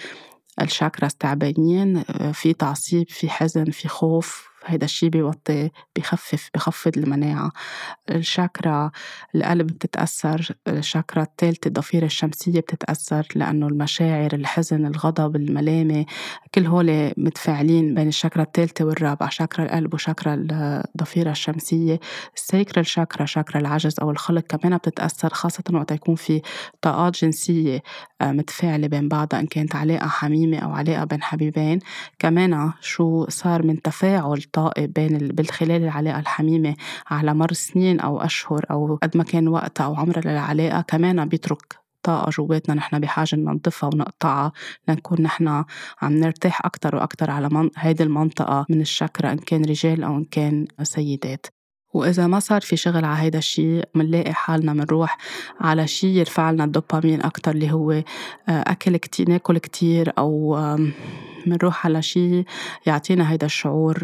[0.62, 4.47] الشاكرا تعبانين في تعصيب في حزن في خوف.
[4.68, 7.52] هيدا الشي بيوطي بخفف بخفض المناعة.
[8.10, 8.92] الشاكرا
[9.36, 16.06] القلب بتتأثر الشاكرا الثالثة الضفيرة الشمسية بتتأثر لأنه المشاعر الحزن الغضب الملامة
[16.56, 22.00] كل هول متفاعلين بين الشاكرا الثالثة والرابعة شاكرا القلب وشاكرا الضفيرة الشمسية.
[22.36, 26.42] السيكرا الشاكرا شاكرا العجز أو الخلق كمان بتتأثر خاصة وقت يكون في
[26.82, 27.84] طاقات جنسية
[28.22, 31.80] آه، متفاعلة بين بعضها إن كانت علاقة حميمة أو علاقة بين حبيبين.
[32.20, 36.76] كمان شو صار من تفاعل طائي بين بالخلال العلاقة الحميمة
[37.08, 41.80] على مر سنين أو أشهر أو قد ما كان وقتها أو عمرها للعلاقة كمان بيترك
[42.04, 42.76] طاقة جواتنا.
[42.76, 44.52] نحن بحاجة ننظفها ونقطعها
[44.88, 45.48] لنكون نحن
[46.02, 47.70] عم نرتاح أكتر وأكتر على من...
[47.78, 51.46] هيدي المنطقة من الشكرة إن كان رجال أو إن كان سيدات.
[51.94, 55.18] وإذا ما صار في شغل على هيدا الشي منلاقي حالنا منروح
[55.62, 58.04] على شي يرفعلنا الدوبامين أكتر اللي هو آه،
[58.50, 60.58] أكل كتير ناكل كتير أو
[61.48, 62.44] منروح على شي
[62.86, 63.98] يعطينا هيدا الشعور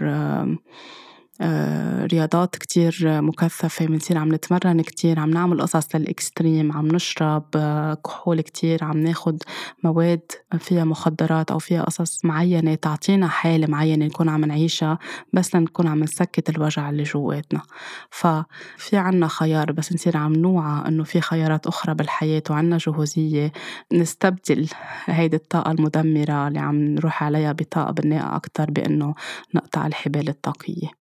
[2.06, 8.42] رياضات كتير مكثفة بنصير عم نتمرن كتير عم نعمل قصص للإكستريم عم نشرب آه، كحول
[8.42, 9.44] كتير عم ناخد
[9.84, 15.00] مواد فيها مخدرات أو فيها قصص معينة تعطينا حالة معينة نكون عم نعيشها
[15.34, 17.62] بس لنكون عم نسكت الوجع اللي جواتنا.
[18.10, 23.52] ففي عنا خيار بس نصير عم نوعى إنه في خيارات أخرى بالحياة وعنا جهوزية
[23.94, 24.70] نستبدل
[25.06, 29.16] هيدي الطاقة المدمرة اللي عم نروح عليها بطاقة بناءة أكتر بإنه
[29.56, 31.03] نقطع الحبال الطاقية.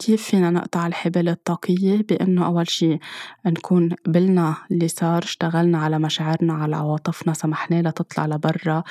[0.00, 2.98] كيف فينا نقطع الحبال الطاقية؟ بإنه أول شي
[3.46, 8.82] نكون قبلنا اللي صار اشتغلنا على مشاعرنا على عواطفنا سمحنا لها تطلع لبرا.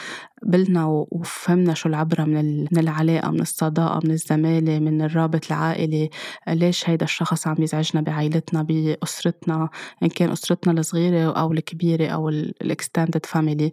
[0.43, 6.09] قبلنا وفهمنا شو العبرة من, من العلاقة من الصداقة من الزمالة من الرابط العائلي.
[6.47, 9.69] ليش هيدا الشخص عم يزعجنا بعائلتنا بأسرتنا
[10.03, 13.71] إن كان أسرتنا الصغيرة أو الكبيرة أو ال extended family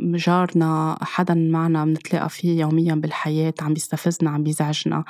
[0.00, 5.04] جارنا حدا معنا بنتلاقى فيه يوميا بالحياة عم بيستفزنا عم بيزعجنا.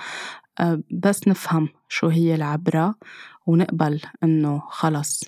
[0.90, 2.95] بس نفهم شو هي العبرة
[3.47, 5.25] ونقبل إنه خلص.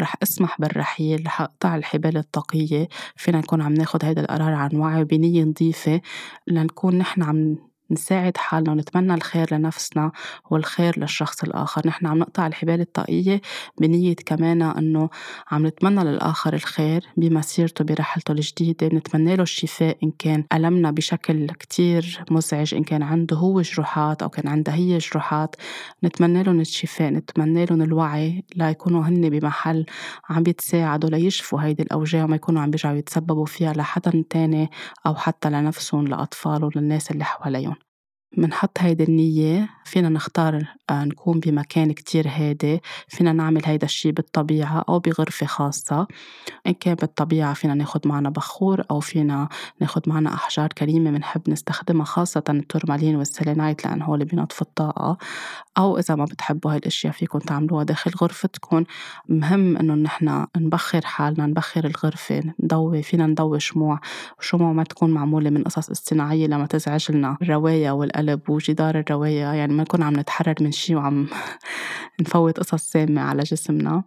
[0.00, 2.88] رح أسمح بالرحيل رح أقطع الحبال الطاقية.
[3.16, 6.00] فينا نكون عم ناخد هيدا القرار عن وعي وبنية نظيفة
[6.46, 7.56] لنكون نحن عم
[7.90, 10.12] نساعد حالنا ونتمنى الخير لنفسنا
[10.50, 11.88] والخير للشخص الآخر.
[11.88, 13.40] نحن عم نقطع الحبال الطاقية
[13.80, 15.08] بنية كمان أنه
[15.50, 18.86] عم نتمنى للآخر الخير بمسيرته برحلته الجديدة.
[18.86, 24.28] نتمنى له الشفاء إن كان ألمنا بشكل كتير مزعج إن كان عنده هو جروحات أو
[24.28, 25.56] كان عندها هي جروحات.
[26.04, 29.86] نتمنى لهم الشفاء نتمنى لهم الوعي ليكونوا هن بمحل
[30.28, 34.70] عم بيتساعدوا ليشفوا هيدي الأوجاع وما يكونوا عم بيرجعوا يتسببوا فيها لحدا تاني
[35.06, 37.83] أو حتى لنفسهم لأطفالهم للناس اللي حواليهم.
[38.36, 44.84] منحط هيدي النية فينا نختار آه، نكون بمكان كتير هادي فينا نعمل هيدا الشي بالطبيعة
[44.88, 46.06] أو بغرفة خاصة.
[46.66, 49.48] إن كان بالطبيعة فينا ناخد معنا بخور أو فينا
[49.80, 55.18] ناخد معنا أحجار كريمة منحب نستخدمها خاصة ال tourmaline وال selenite لأن هول بينظفوا الطاقة.
[55.78, 58.84] أو إذا ما بتحبوا هاي الأشياء فيكم تعملوها داخل غرفتكم
[59.28, 64.00] مهم إنه نحن نبخر حالنا نبخر الغرفة نضوي فينا نضوي شموع.
[64.38, 67.92] وشموع ما تكون معمولة من قصص اصطناعية لما تزعج لنا الرواية
[68.24, 71.28] والقلب وجدار الرواية يعني ما نكون عم نتحرر من شي وعم
[72.20, 74.02] نفوت قصص سامة على جسمنا.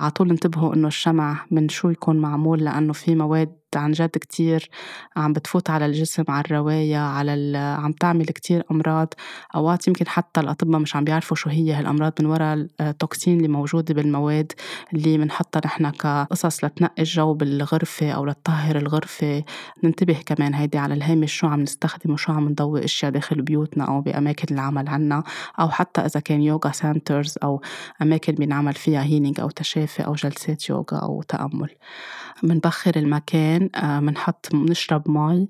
[0.00, 4.70] عطول انتبهوا إنه الشمع من شو يكون معمول لأنه في مواد عن جد كتير
[5.16, 9.14] عم بتفوت على الجسم على الرواية على عم تعمل كتير أمراض.
[9.54, 13.48] أوقات يمكن حتى الأطباء مش عم بيعرفوا شو هي هالأمراض من وراء ال toxin اللي
[13.48, 14.52] موجودة بالمواد
[14.92, 19.44] اللي بنحطها نحن كقصص لتنقي الجو بالغرفة أو لتطهر الغرفة.
[19.84, 24.00] ننتبه كمان هيدي على الهامش شو عم نستخدم وشو عم نضوي أشياء داخل بيوتنا أو
[24.00, 25.24] بأماكن العمل عنا.
[25.60, 27.62] أو حتى إذا كان يوغا centers أو
[28.02, 31.70] أماكن بنعمل فيها healing أو تشافي أو جلسات يوغا أو تأمل.
[32.42, 33.70] منبخر المكان
[34.02, 35.48] منحط آه، منشرب مي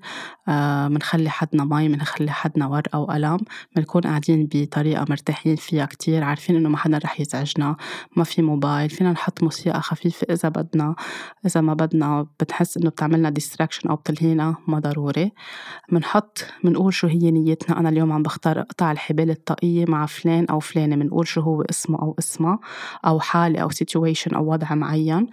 [0.88, 3.38] منخلي آه، حدنا مي منخلي حدنا ورقة وقلم
[3.76, 7.76] منكون قاعدين بطريقة مرتاحين فيها كتير عارفين إنه ما حدا رح يزعجنا
[8.16, 10.94] ما في موبايل فينا نحط موسيقى خفيفة إذا بدنا
[11.46, 15.32] إذا ما بدنا بتحس إنه بتعملنا distraction أو بتلهينا ما ضروري.
[15.92, 20.60] منحط منقول شو هي نيتنا أنا اليوم عم بختار أقطع الحبال الطاقية مع فلان أو
[20.60, 22.58] فلانة منقول شو هو اسمه أو اسمها
[23.06, 25.26] أو حالة أو situation أو وضع معين.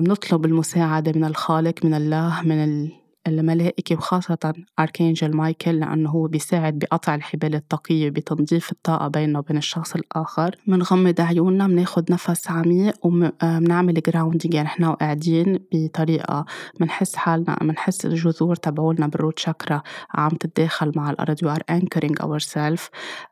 [0.00, 2.88] بنطلب المساعدة من الخالق من الله من
[3.26, 9.94] الملائكة وخاصة Archangel Michael لأنه هو بيساعد بقطع الحبال الطاقية بتنظيف الطاقة بيننا وبين الشخص
[9.94, 10.56] الآخر.
[10.66, 16.44] منغمض عيوننا مناخد نفس عميق ومنعمل grounding يعني نحن قاعدين بطريقة
[16.80, 19.82] منحس حالنا منحس الجذور تبعولنا بال root chakra
[20.14, 22.82] عم تتداخل مع الأرض we are anchoring ourselves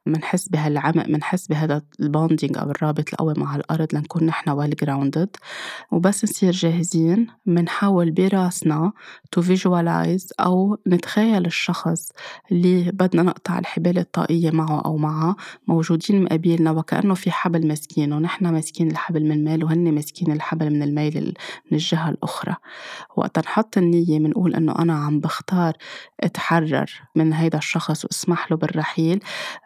[0.07, 5.37] منحس بهالعمق منحس بهذا ال bonding أو الرابط القوي مع الأرض لنكون نحن well grounded
[5.93, 7.27] وبس نصير جاهزين.
[7.47, 8.93] منحاول براسنا
[9.37, 12.13] to visualize visualize أو نتخيل الشخص
[12.53, 15.37] اللي بدنا نقطع الحبال الطاقية معه أو معها
[15.69, 20.83] موجودين مقابلنا وكأنه في حبل ماسكينه ونحن ماسكين الحبل من الميل وهن ماسكين الحبل من
[20.83, 21.35] الميل
[21.71, 22.55] من الجهة الأخرى.
[23.17, 25.73] وقت نحط النية منقول إنه أنا عم بختار
[26.21, 29.21] أتحرر من هيدا الشخص وأسمح له بالرحيل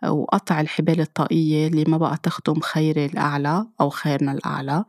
[0.09, 4.85] وقطع الحبال الطاقية اللي ما بقى تخدم خيري الأعلى أو خيرنا الأعلى.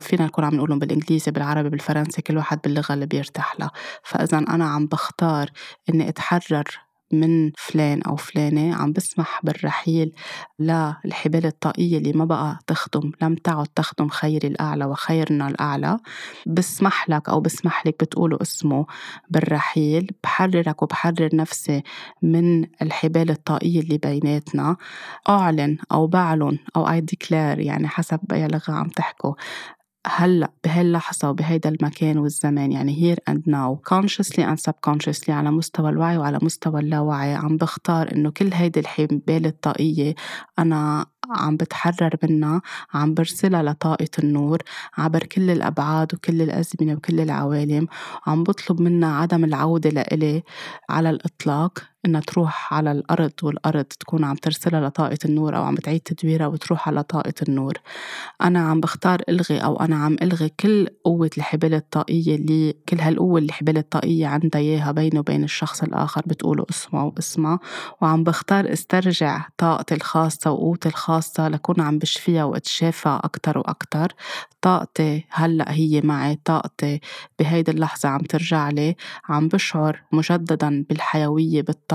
[0.00, 3.70] فينا نكون عم نقولهم بالإنجليزي بالعربي بالفرنسي كل واحد باللغة اللي بيرتاح لها.
[4.02, 5.50] فإذا أنا عم بختار
[5.90, 6.64] إني أتحرر
[7.12, 10.12] من فلان أو فلانة عم بسمح بالرحيل
[10.58, 15.98] للحبال الطاقية اللي ما بقى تخدم لم تعد تخدم خير الأعلى وخيرنا الأعلى.
[16.46, 18.86] بسمح لك أو بسمح لك بتقولوا اسمه
[19.30, 21.82] بالرحيل بحررك وبحرر نفسي
[22.22, 24.76] من الحبال الطاقية اللي بيناتنا.
[25.28, 29.34] أعلن أو بعلن أو I declare يعني حسب أي لغة عم تحكوا.
[30.08, 36.18] هلأ بهاللحظة وبهيدا المكان والزمان يعني here and now consciously and subconsciously على مستوى الوعي
[36.18, 40.14] وعلى مستوى اللاوعي عم بختار إنه كل هيدي الحبال الطاقية
[40.58, 42.62] أنا عم بتحرر منها
[42.94, 44.58] عم برسلها لطاقة النور
[44.98, 47.86] عبر كل الأبعاد وكل الأزمنة وكل العوالم
[48.26, 50.42] وعم بطلب منها عدم العودة لإلي
[50.90, 51.78] على الإطلاق.
[52.06, 56.88] إنها تروح على الأرض والأرض تكون عم ترسلها لطاقة النور أو عم بتعيد تدويرها وتروح
[56.88, 57.74] على طاقة النور.
[58.42, 63.38] أنا عم بختار إلغي أو أنا عم إلغي كل قوة الحبال الطاقية اللي كل هالقوة
[63.38, 67.58] اللي الحبال الطاقية عندها إياها بينه وبين الشخص الآخر بتقولوا اسمه واسمها
[68.02, 74.12] وعم بختار استرجع طاقتي الخاصة وقوتي الخاصة لكون عم بشفيها وأتشافى أكتر وأكتر.
[74.62, 77.00] طاقتي هلأ هي معي طاقتي
[77.38, 78.96] بهيدي اللحظة عم ترجع لي.
[79.28, 81.87] عم بشعر مجددا بالحيوية بالطاقة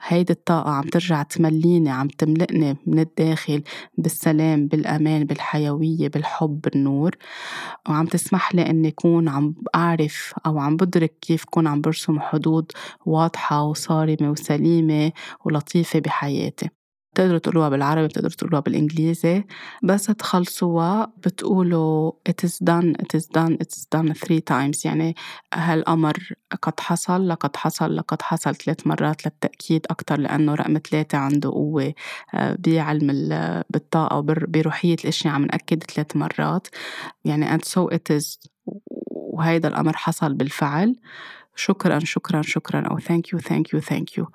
[0.00, 3.62] هيدي الطاقة عم ترجع تمليني عم تملئني من الداخل
[3.98, 7.16] بالسلام بالأمان بالحيوية بالحب بالنور.
[7.88, 12.72] وعم تسمح لي إني كون عم أعرف أو عم بدرك كيف كون عم برسم حدود
[13.06, 15.12] واضحة وصارمة وسليمة
[15.44, 16.77] ولطيفة بحياتي.
[17.18, 19.44] بتقدروا تقولوها بالعربي بتقدروا تقولوها بالإنجليزي
[19.82, 24.84] بس تخلصوها بتقولوا it is done it is done it is done three times.
[24.84, 25.14] يعني
[25.54, 31.50] هالأمر قد حصل لقد حصل لقد حصل ثلاث مرات للتأكيد أكتر لأنه رقم ثلاثة عنده
[31.50, 31.94] قوة
[32.34, 33.28] آه، بعلم
[33.70, 36.66] بالطاقة وبروحية الأشياء عم نأكد ثلاث مرات.
[37.24, 38.48] يعني and so it is
[39.10, 40.96] وهيدا الأمر حصل بالفعل.
[41.58, 42.80] شكرا شكرا شكرا.
[42.80, 44.26] أو thank you thank you thank you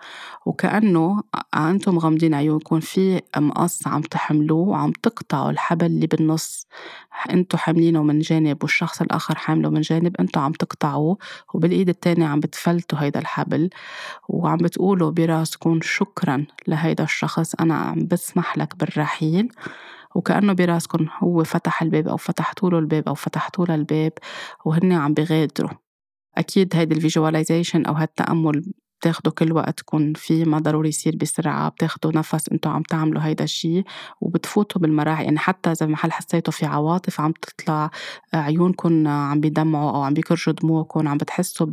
[0.45, 1.23] وكأنه
[1.55, 6.67] أنتم غامضين عيونكم في مقص عم تحملوه وعم تقطعوا الحبل اللي بالنص.
[7.31, 11.17] انتو حاملينه من جانب والشخص الآخر حامله من جانب انتو عم تقطعوه
[11.53, 13.69] وبالإيد التانية عم بتفلتوا هيدا الحبل.
[14.29, 17.55] وعم بتقولوا براسكم شكرا لهيدا الشخص.
[17.55, 19.49] أنا عم بسمح لك بالرحيل.
[20.15, 24.11] وكأنه براسكم هو فتح الباب أو فتحتوا له الباب أو فتحتوا له الباب
[24.65, 25.82] وهن عم بغادروا.
[26.37, 32.49] أكيد هيدي الفيجواليزيشن أو هالتأمل بتاخدوا كل وقتكم فيه ما ضروري يصير بسرعة بتاخدوا نفس
[32.51, 33.83] أنتوا عم تعملوا هيدا الشيء
[34.21, 35.23] وبتفوتوا بالمراحل.
[35.23, 37.89] يعني حتى إذا محل حسيتوا في عواطف عم تطلع
[38.33, 41.67] عيونكم عم بيدمعوا أو عم بيكرجوا دموعكم عم بتحسوا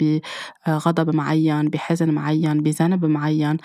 [0.66, 3.56] بغضب معين بحزن معين بذنب معين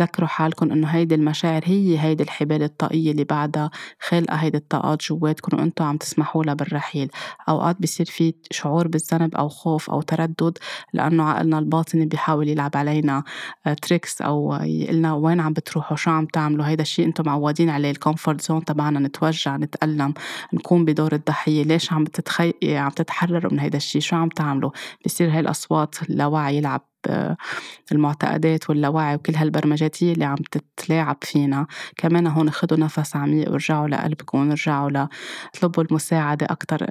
[0.00, 3.70] ذكروا حالكم إنه هيدي المشاعر هي هيدي الحبال الطاقية اللي بعدها
[4.08, 7.10] خالقة هيدي الطاقات جواتكم وإنتوا عم تسمحوا لها بالرحيل.
[7.48, 10.58] أوقات بصير في شعور بالذنب أو خوف أو تردد
[10.92, 13.13] لأنه عقلنا الباطني بيحاول يلعب علينا.
[13.82, 17.96] tricks أو يقلنا وين عم بتروحوا شو عم تعملوا هيدا الشيء أنتم معودين عليه ال
[17.96, 20.14] comfort zone تبعنا نتوجع نتألم
[20.52, 24.70] نكون بدور الضحية ليش عم بتتخي عم تتحرروا من هيدا الشيء شو عم تعملوا؟
[25.06, 26.93] بصير هاي الأصوات اللاوعي يلعب
[27.92, 31.66] المعتقدات واللاوعي وكل هالبرمجات هي اللي عم تتلاعب فينا.
[31.96, 36.86] كمان هون خدوا نفس عميق ورجعوا لقلبكم ورجعوا لطلبوا المساعدة أكتر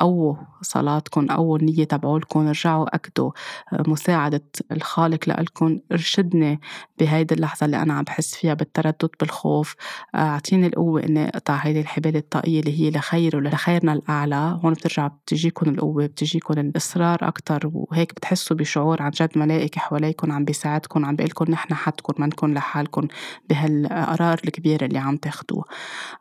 [0.00, 3.30] أو صلاتكم أو النية تبعولكم رجعوا أكدوا
[3.72, 4.42] مساعدة
[4.72, 5.78] الخالق لإلكم.
[5.92, 6.60] ارشدني
[6.98, 9.74] بهيدي اللحظة اللي أنا عم بحس فيها بالتردد بالخوف.
[10.14, 14.60] أعطيني القوة إني أقطع هيدي الحبال الطاقية اللي هي لخير ولخيرنا الأعلى.
[14.64, 20.44] هون بترجع بتجيكم القوة بتجيكم الإصرار أكتر وهيك بتحسوا بشعور عن جد ملائكة حواليكم عم
[20.44, 23.08] بيساعدكم عم بيقلكم نحن حدكم منكم لحالكم
[23.50, 25.64] بهالقرار الكبير اللي عم تاخدوه.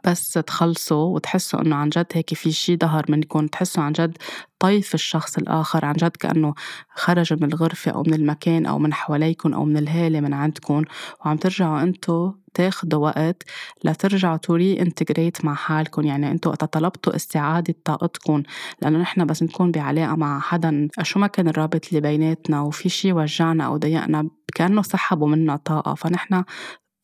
[0.06, 4.18] بس تخلصوا وتحسوا إنه عن جد هيك في شي ظهر منكم تحسوا عن جد
[4.66, 6.54] طيف الشخص الآخر عن جد كأنه
[6.96, 10.84] خرج من الغرفة أو من المكان أو من حواليكم أو من الهالة من عندكم
[11.26, 13.44] وعم ترجعوا أنتو تاخدوا وقت
[13.84, 16.06] لترجعوا توري انتجريت مع حالكم.
[16.06, 18.44] يعني أنتوا وقت طلبتوا استعادة طاقتكم
[18.82, 20.88] لأنه نحن بس نكون بعلاقة مع حدا.
[21.02, 25.94] شو ما كان الرابط اللي بيناتنا وفي شي وجعنا أو ضايقنا كأنه سحبوا منا طاقة.
[25.94, 26.44] فنحن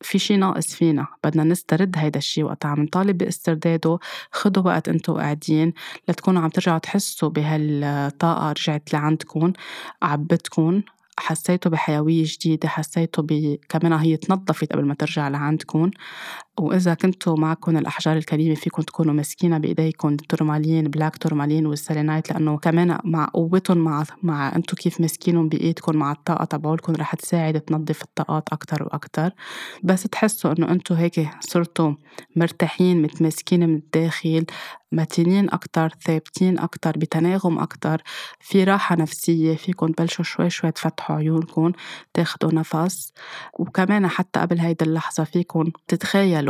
[0.02, 3.98] في شي ناقص فينا بدنا نسترد هيدا الشي وقت عم نطالب باسترداده
[4.32, 5.72] خدوا وقت انتو قاعدين
[6.08, 9.52] لتكونوا عم ترجعوا تحسوا بهالطاقة رجعت لعندكم
[10.02, 10.82] عبتكم
[11.18, 13.56] حسيتوا بحيوية جديدة حسيتوا.
[13.68, 15.90] كمان هي تنظفت قبل ما ترجع لعندكم
[16.58, 22.58] وإذا كنتوا معكم الأحجار الكريمة فيكم تكونوا ماسكينها بإيديكم التورمالين black tourmaline وال selenite لأنه
[22.58, 28.02] كمان مع قوتهم مع مع أنتوا كيف ماسكينهم بإيدكم مع الطاقة تبعولكم رح تساعد تنظف
[28.02, 29.30] الطاقات أكتر وأكتر.
[29.82, 31.94] بس تحسوا إنه أنتوا هيك صرتوا
[32.36, 34.46] مرتاحين متماسكين من الداخل
[34.92, 38.02] متينين أكتر ثابتين أكتر بتناغم أكتر
[38.40, 41.72] في راحة نفسية فيكم تبلشوا شوي شوي تفتحوا عيونكم
[42.14, 43.12] تاخدوا نفس.
[43.58, 46.41] وكمان حتى قبل هيدي اللحظة فيكم تتخيلوا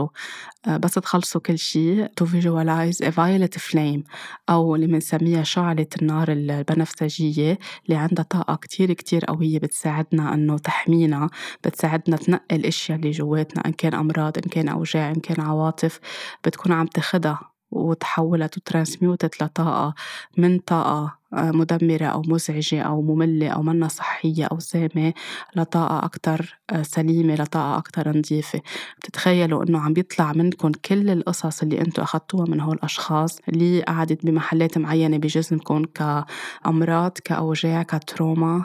[0.66, 4.02] آه، بس تخلصوا كل شيء to visualize a violet flame
[4.50, 11.30] أو اللي بنسميها شعلة النار البنفسجية اللي عندها طاقة كتير كتير قوية بتساعدنا إنه تحمينا
[11.64, 16.00] بتساعدنا تنقي الأشياء اللي جواتنا إن كان أمراض إن كان أوجاع إن كان عواطف
[16.44, 19.94] بتكون عم تاخدها وتحولت وترانسميوتت لطاقة
[20.38, 25.12] من طاقة مدمرة أو مزعجة أو مملة أو منا صحية أو سامة
[25.56, 28.60] لطاقة أكتر آه، سليمة لطاقة أكتر نظيفة.
[28.98, 34.26] بتتخيلوا إنه عم بيطلع منكم كل القصص اللي أنتوا أخدتوها من هول الأشخاص اللي قعدت
[34.26, 38.64] بمحلات معينة بجسمكم كأمراض كأوجاع كتروما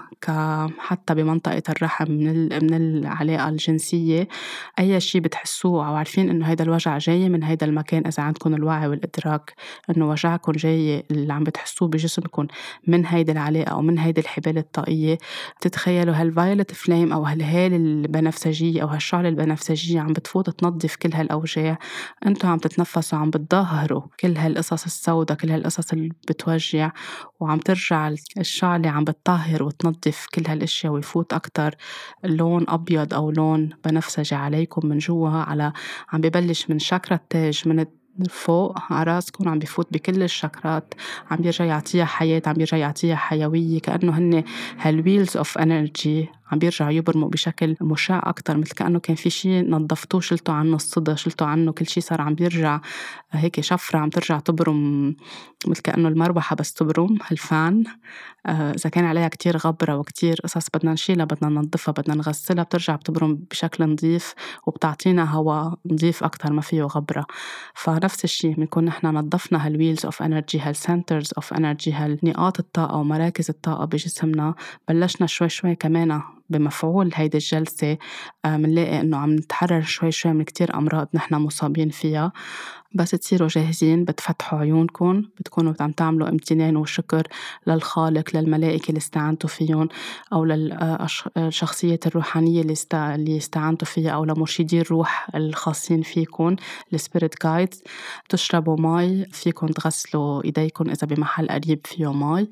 [0.80, 4.28] حتى بمنطقة الرحم من من العلاقة الجنسية.
[4.80, 8.88] أي شيء بتحسوه أو عارفين إنه هيدا الوجع جاي من هيدا المكان إذا عندكم الوعي
[8.88, 9.54] والإدراك
[9.90, 12.48] إنه وجعكم جاي اللي عم بتحسوه بجسمكم
[12.88, 15.18] من هيدي العلاقة أو من هيدي الحبال الطاقية.
[15.60, 21.80] بتتخيلوا هالفايلت فليم أو هالهالة البنفسجية أو هالشعلة البنفسجية عم بتفوت تنظف كل هالأوجاع.
[22.26, 26.92] أنتوا عم تتنفسوا عم بتظاهروا كل هالقصص السوداء كل هالقصص اللي بتوجع
[27.40, 31.76] وعم ترجع الشعلة عم بتطهر وتنظف كل هالأشياء ويفوت أكتر.
[32.24, 35.74] لون أبيض أو لون بنفسجي عليكم من جوا على
[36.12, 37.86] عم ببلش من شاكرا التاج من
[38.30, 40.94] فوق على راسكم عم بفوت بكل الشكرات.
[41.32, 44.44] عم بيرجع يعطيها حياة عم بيرجع يعطيها حيوية كأنه هن
[44.80, 49.70] هال wheels of energy عم بيرجعوا يبرموا بشكل مشع أكتر مثل كأنه كان في شيء
[49.70, 52.80] نظفتوه شلتوا عنه الصدى شلتوا عنه كل شيء صار عم بيرجع
[53.32, 55.16] هيك شفرة عم ترجع تبرم
[55.68, 57.84] مثل كأنه المروحة بس تبرم ال fan
[58.46, 62.96] آه، إذا كان عليها كتير غبرة وكتير قصص بدنا نشيلها بدنا ننظفها بدنا نغسلها بترجع
[62.96, 64.34] بتبرم بشكل نظيف
[64.68, 67.26] وبتعطينا هواء نظيف أكتر ما فيه غبرة.
[67.76, 72.98] فنفس الشيء بنكون نحن نظفنا هال wheels of energy هال centers of energy هالنقاط الطاقة
[72.98, 74.56] ومراكز الطاقة بجسمنا
[74.88, 77.98] بلشنا شوي شوي كمان بمفعول هيدي الجلسة
[78.46, 82.32] بنلاقي آه، إنه عم نتحرر شوي شوي من كتير أمراض نحن مصابين فيها.
[82.96, 87.28] بس تصيروا جاهزين بتفتحوا عيونكم بتكونوا عم تعملوا امتنان وشكر
[87.68, 89.90] للخالق للملائكة اللي استعنتوا فيهم
[90.34, 96.56] أو للشخصيات الروحانية اللي, اللي استعنتوا فيها أو لمرشدي الروح الخاصين فيكم
[96.94, 97.84] ال spirit guides
[98.30, 102.50] تشربوا مي فيكم تغسلوا إيديكم إذا بمحل قريب فيه مي.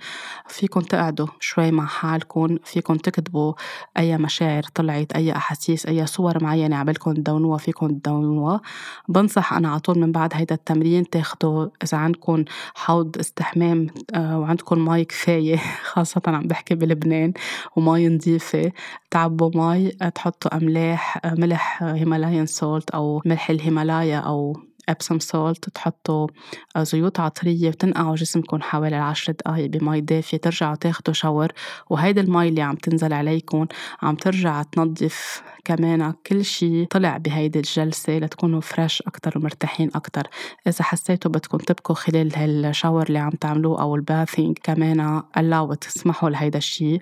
[0.47, 3.53] فيكم تقعدوا شوي مع حالكم فيكم تكتبوا
[3.97, 8.61] أي مشاعر طلعت أي أحاسيس أي صور معينة عبالكم تدونوها فيكم تدونوها.
[9.09, 12.45] بنصح أنا على طول من بعد هيدا التمرين تاخدوا إذا عندكم
[12.75, 15.57] حوض استحمام آه، وعندكم مي كفاية
[15.91, 17.33] خاصة عم بحكي بلبنان
[17.75, 18.71] ومي نظيفة
[19.11, 24.57] تعبوا مي تحطوا أملاح آه، ملح Himalayan salt أو ملح الهيمالايا أو
[24.89, 26.27] Epsom salt تحطوا
[26.75, 31.51] آه، زيوت عطرية وتنقعوا جسمكم حوالي عشر دقايق بمي دافية ترجعوا تاخدوا shower
[31.89, 33.67] وهيدي المي اللي عم تنزل عليكم
[34.01, 40.27] عم ترجع تنظف كمان كل شيء طلع بهيدي الجلسة لتكونوا fresh أكتر ومرتاحين أكتر.
[40.67, 45.75] إذا حسيتوا بدكم تبكوا خلال هال shower اللي عم تعملوا أو ال bathing كمان allow
[45.75, 47.01] تسمحوا لهيدا الشيء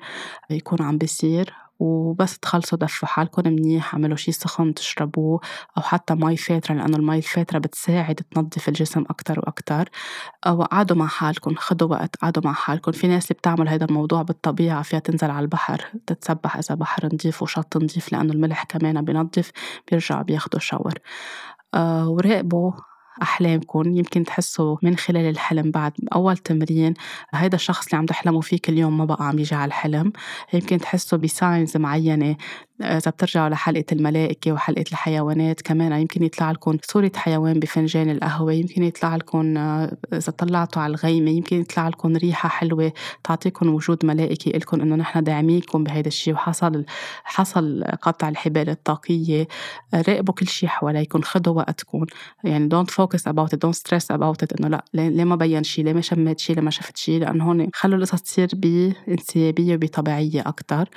[0.50, 1.63] يكون عم بيصير.
[1.80, 5.40] وبس تخلصوا دفوا حالكم منيح اعملوا شي سخن تشربوه
[5.78, 9.90] أو حتى مي فاترة لأنه المي الفاترة بتساعد تنظف الجسم أكتر وأكتر.
[10.48, 12.92] أو قعدوا مع حالكم خدوا وقت قعدوا مع حالكم.
[12.92, 17.42] في ناس اللي بتعمل هذا الموضوع بالطبيعة فيها تنزل على البحر تتسبح إذا بحر نظيف
[17.44, 19.52] وشط نظيف لأنه الملح كمان بينظف
[19.92, 20.94] بيرجعوا بياخدوا شاور
[21.74, 22.72] أه وراقبوا
[23.22, 26.94] أحلامكم يمكن تحسوا من خلال الحلم بعد أول تمرين
[27.34, 30.12] هيدا الشخص اللي عم تحلموا فيه كل يوم ما بقى عم يجي على الحلم.
[30.54, 32.36] يمكن تحسوا بساينز معينة
[32.82, 38.84] إذا بترجعوا لحلقة الملائكة وحلقة الحيوانات كمان يمكن يطلع لكم صورة حيوان بفنجان القهوة يمكن
[38.84, 42.94] يطلع لكم آه، إذا طلعتوا على الغيمة يمكن يطلع لكم ريحة حلوة
[43.24, 46.86] تعطيكم وجود ملائكي لكم إنه نحن داعمينكم بهذا الشيء وحصل
[47.24, 49.48] حصل قطع الحبال الطاقية
[49.94, 52.06] راقبوا كل شيء حواليكم خدوا وقتكم.
[52.44, 52.70] يعني
[53.28, 56.40] about it don't stress about it إنه لا ليه ما بين شيء ليه ما شميت
[56.40, 60.90] شيء ليه ما شفت شيء لأنه هون خلوا القصص تصير بانسيابية وبطبيعية أكتر.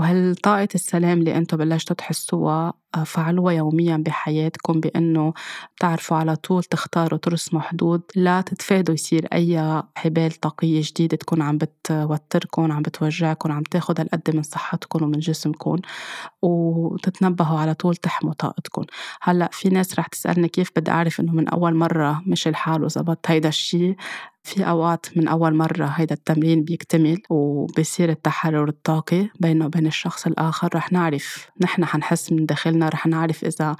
[0.00, 5.32] وهالطاقة السلام اللي انتو بلشتوا تحسوها آه، فعلوها يوميا بحياتكم بأنه
[5.80, 11.58] تعرفوا على طول تختاروا ترسموا حدود لا تتفادوا يصير أي حبال طاقية جديدة تكون عم
[11.58, 15.76] بتوتركم عم بتوجعكم عم تاخد هالقد من صحتكم ومن جسمكم
[16.42, 18.84] وتتنبهوا على طول تحموا طاقتكم.
[19.22, 23.18] هلأ في ناس رح تسألني كيف بدي أعرف إنه من أول مرة مش الحال وزبط
[23.26, 23.96] هيدا الشي؟
[24.42, 30.68] في أوقات من أول مرة هيدا التمرين بيكتمل وبصير التحرر الطاقي بينه وبين الشخص الآخر
[30.74, 33.76] رح نعرف نحن حنحس من داخلنا رح نعرف إذا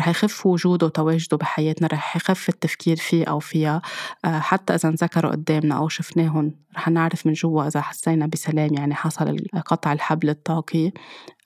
[0.00, 3.82] رح يخف وجوده وتواجده بحياتنا رح يخف التفكير فيه أو فيها.
[4.24, 8.94] آه، حتى إذا انذكروا قدامنا أو شفناهم رح نعرف من جوا إذا حسينا بسلام يعني
[8.94, 9.36] حصل
[9.66, 10.92] قطع الحبل الطاقي.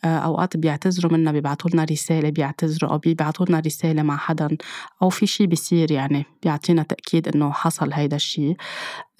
[0.05, 4.57] آه، أوقات بيعتذروا منا بيبعتوا لنا رسالة بيعتذروا أو بيبعتوا لنا رسالة مع حدا
[5.02, 8.55] أو في شي بيصير يعني بيعطينا تأكيد إنه حصل هيدا الشي.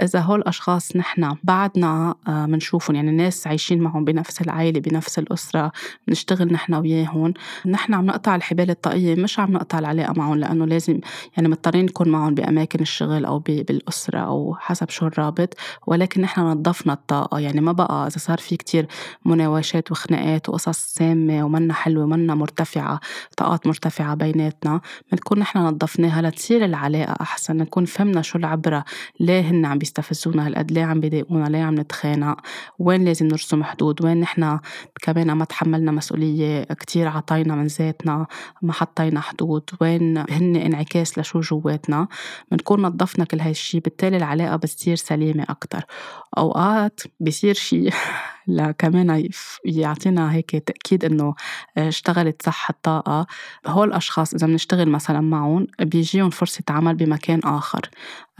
[0.03, 5.73] إذا هول الأشخاص نحن بعدنا بنشوفهم آه، يعني ناس عايشين معهم بنفس العائلة بنفس الأسرة
[6.09, 7.35] بنشتغل نحن وياهم.
[7.67, 11.01] نحن عم نقطع الحبال الطاقية مش عم نقطع العلاقة معهم لأنه لازم
[11.37, 15.55] يعني مضطرين نكون معهم بأماكن الشغل أو بالأسرة أو حسب شو الرابط.
[15.87, 18.87] ولكن نحن نظفنا الطاقة يعني ما بقى إذا صار في كتير
[19.25, 23.01] مناوشات وخناقات وقصص سامة ومنا حلوة ومنا مرتفعة
[23.37, 24.81] طاقات مرتفعة بيناتنا
[25.13, 28.85] بنكون نحن نظفناها لتصير العلاقة أحسن نكون فهمنا شو العبرة
[29.21, 32.41] ليه هن عم بيستفزونا هالقد ليه عم بيضايقونا ليه عم نتخانق
[32.79, 34.59] وين لازم نرسم حدود وين نحن
[35.03, 38.27] كمان ما تحملنا مسؤولية كتير عطينا من ذاتنا
[38.63, 42.09] ما حطينا حدود وين هن انعكاس لشو جواتنا.
[42.51, 45.85] بنكون نظفنا كل هاي الشي بالتالي العلاقة بتصير سليمة أكتر.
[46.39, 47.91] أوقات بصير شي
[48.47, 49.29] لكمان
[49.65, 51.35] يعطينا هيك تأكيد إنه
[51.79, 53.27] اشتغلت صح الطاقة.
[53.67, 57.81] هول الأشخاص إذا بنشتغل مثلا معهم بيجيهم فرصة عمل بمكان آخر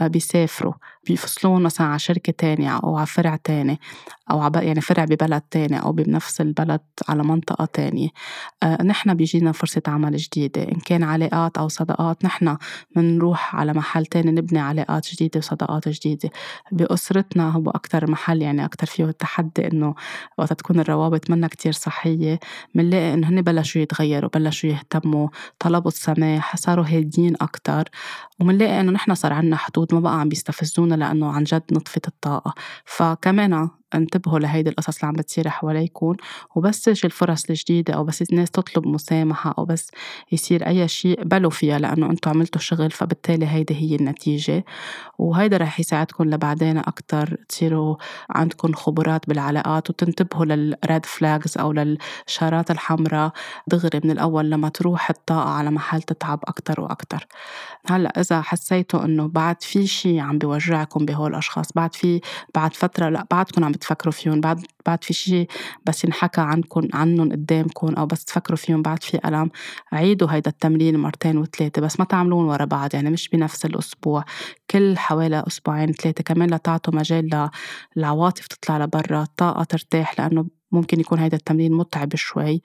[0.01, 0.73] بيسافروا
[1.07, 3.79] بيفصلون مثلا على شركة تانية أو على فرع تاني.
[4.31, 8.09] أو يعني فرع ببلد تاني أو بنفس البلد على منطقة تانية.
[8.63, 10.63] آه نحن بيجينا فرصة عمل جديدة.
[10.63, 12.57] إن كان علاقات أو صداقات نحن
[12.95, 16.29] بنروح على محل تاني نبني علاقات جديدة وصداقات جديدة.
[16.71, 19.95] بأسرتنا هو أكتر محل يعني أكتر فيه التحدي إنه
[20.37, 22.39] وقت تكون الروابط منا كتير صحية.
[22.75, 25.27] بنلاقي إنه هن بلشوا يتغيروا بلشوا يهتموا
[25.59, 27.83] طلبوا السماح صاروا هادين أكتر.
[28.39, 32.53] ومنلاقي إنه نحن صار عنا حدود ما بقى عم بيستفزونا لأنه عن جد نطفت الطاقة.
[32.85, 36.15] فكمان انتبهوا لهيدي القصص اللي عم بتصير حواليكم
[36.55, 39.91] وبس تجي الفرص الجديدة أو بس الناس تطلب مسامحة أو بس
[40.31, 44.65] يصير أي شيء قبلوا فيها لأنه أنتم عملتوا شغل فبالتالي هيدي هي النتيجة.
[45.17, 47.95] وهيدا رح يساعدكم لبعدين أكتر تصيروا
[48.29, 53.31] عندكم خبرات بالعلاقات وتنتبهوا للريد فلاجز أو للشارات الحمراء.
[53.67, 57.27] دغري من الأول لما تروح الطاقة على محل تتعب أكتر وأكتر.
[57.85, 62.21] هلأ إذا حسيتوا إنه بعد في شيء عم بيوجعكم بهول الأشخاص بعد في
[62.55, 65.47] بعد فترة لأ بعدكم عم بتفكروا فيهم بعد بعد في شيء
[65.85, 69.49] بس ينحكى عنكم عنهم قدامكم أو بس تفكروا فيهم بعد في ألم
[69.91, 74.23] عيدوا هيدا التمرين مرتين وثلاثة بس ما تعملون ورا بعض يعني مش بنفس الأسبوع
[74.69, 77.49] كل حوالي أسبوعين ثلاثة كمان لتعطوا مجال
[77.97, 82.61] للعواطف تطلع لبرا الطاقة ترتاح لأنه ممكن يكون هيدا التمرين متعب شوي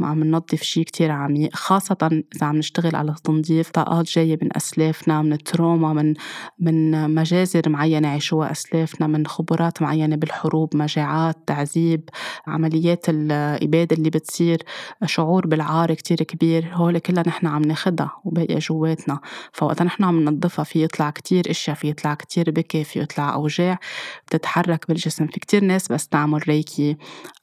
[0.00, 4.56] لأنه عم ننظف شيء كتير عميق خاصة إذا عم نشتغل على تنظيف طاقات جاية من
[4.56, 6.14] أسلافنا من التروما من
[6.58, 12.08] من مجازر معينة عاشوها أسلافنا من خبرات معينة بالحروب مجاعات تعذيب
[12.46, 14.62] عمليات الإبادة اللي بتصير
[15.04, 19.20] شعور بالعار كتير كبير هول كلها نحن عم ناخدها وباقية جواتنا.
[19.52, 23.78] فوقتا نحن عم ننظفها في يطلع كتير إشياء في يطلع كتير بكي في يطلع أوجاع
[24.26, 25.26] بتتحرك بالجسم.
[25.26, 26.96] في كتير ناس بس تعمل ريكي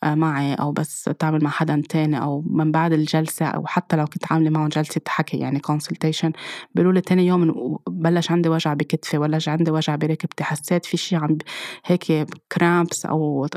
[0.03, 4.05] آه، معي أو بس تعمل مع حدا تاني أو من بعد الجلسة أو حتى لو
[4.05, 6.31] كنت عاملة معهم جلسة حكي يعني consultation
[6.75, 10.43] بيقولوا لي تاني يوم بلش عندي وجع بكتفي ولا عندي وجع بركبتي.
[10.43, 11.37] حسيت في شي عم
[11.85, 13.47] هيك كرامبس أو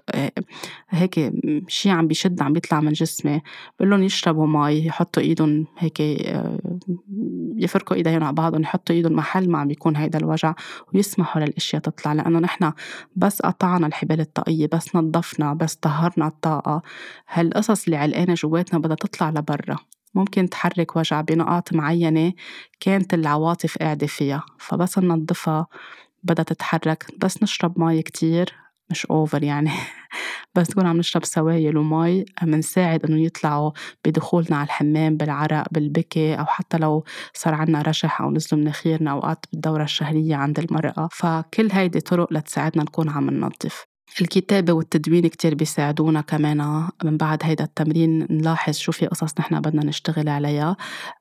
[0.88, 1.32] هيك
[1.68, 3.42] شي عم بيشد عم بيطلع من جسمي.
[3.78, 6.02] بقول لهم يشربوا مي يحطوا إيدهم هيك
[7.60, 10.54] يفركوا إيديهم على بعضهم يحطوا إيدهم محل ما عم بيكون هيدا الوجع
[10.94, 12.12] ويسمحوا للأشياء تطلع.
[12.12, 12.72] لأنه نحن
[13.16, 16.82] بس قطعنا الحبال الطاقية بس نظفنا بس طهرنا الطاقة.
[17.28, 19.76] هالقصص اللي علقانة جواتنا بدها تطلع لبرا.
[20.14, 22.32] ممكن تحرك وجع بنقاط معينة
[22.80, 25.66] كانت العواطف قاعدة فيها فبس ننظفها
[26.22, 27.06] بدها تتحرك.
[27.18, 28.69] بس نشرب مي كتير.
[28.90, 29.70] مش أوفر يعني.
[30.54, 33.70] بس نكون عم نشرب سوائل ومي منساعد إنه يطلعوا
[34.06, 39.46] بدخولنا على الحمام بالعرق بالبكي أو حتى لو صار عنا رشح أو نزلوا مناخيرنا أوقات
[39.52, 41.08] بالدورة الشهرية عند المرأة.
[41.12, 43.89] فكل هيدي طرق لتساعدنا نكون عم ننظف.
[44.20, 49.84] الكتابة والتدوين كتير بيساعدونا كمان من بعد هيدا التمرين نلاحظ شو في قصص نحن بدنا
[49.84, 50.76] نشتغل عليها.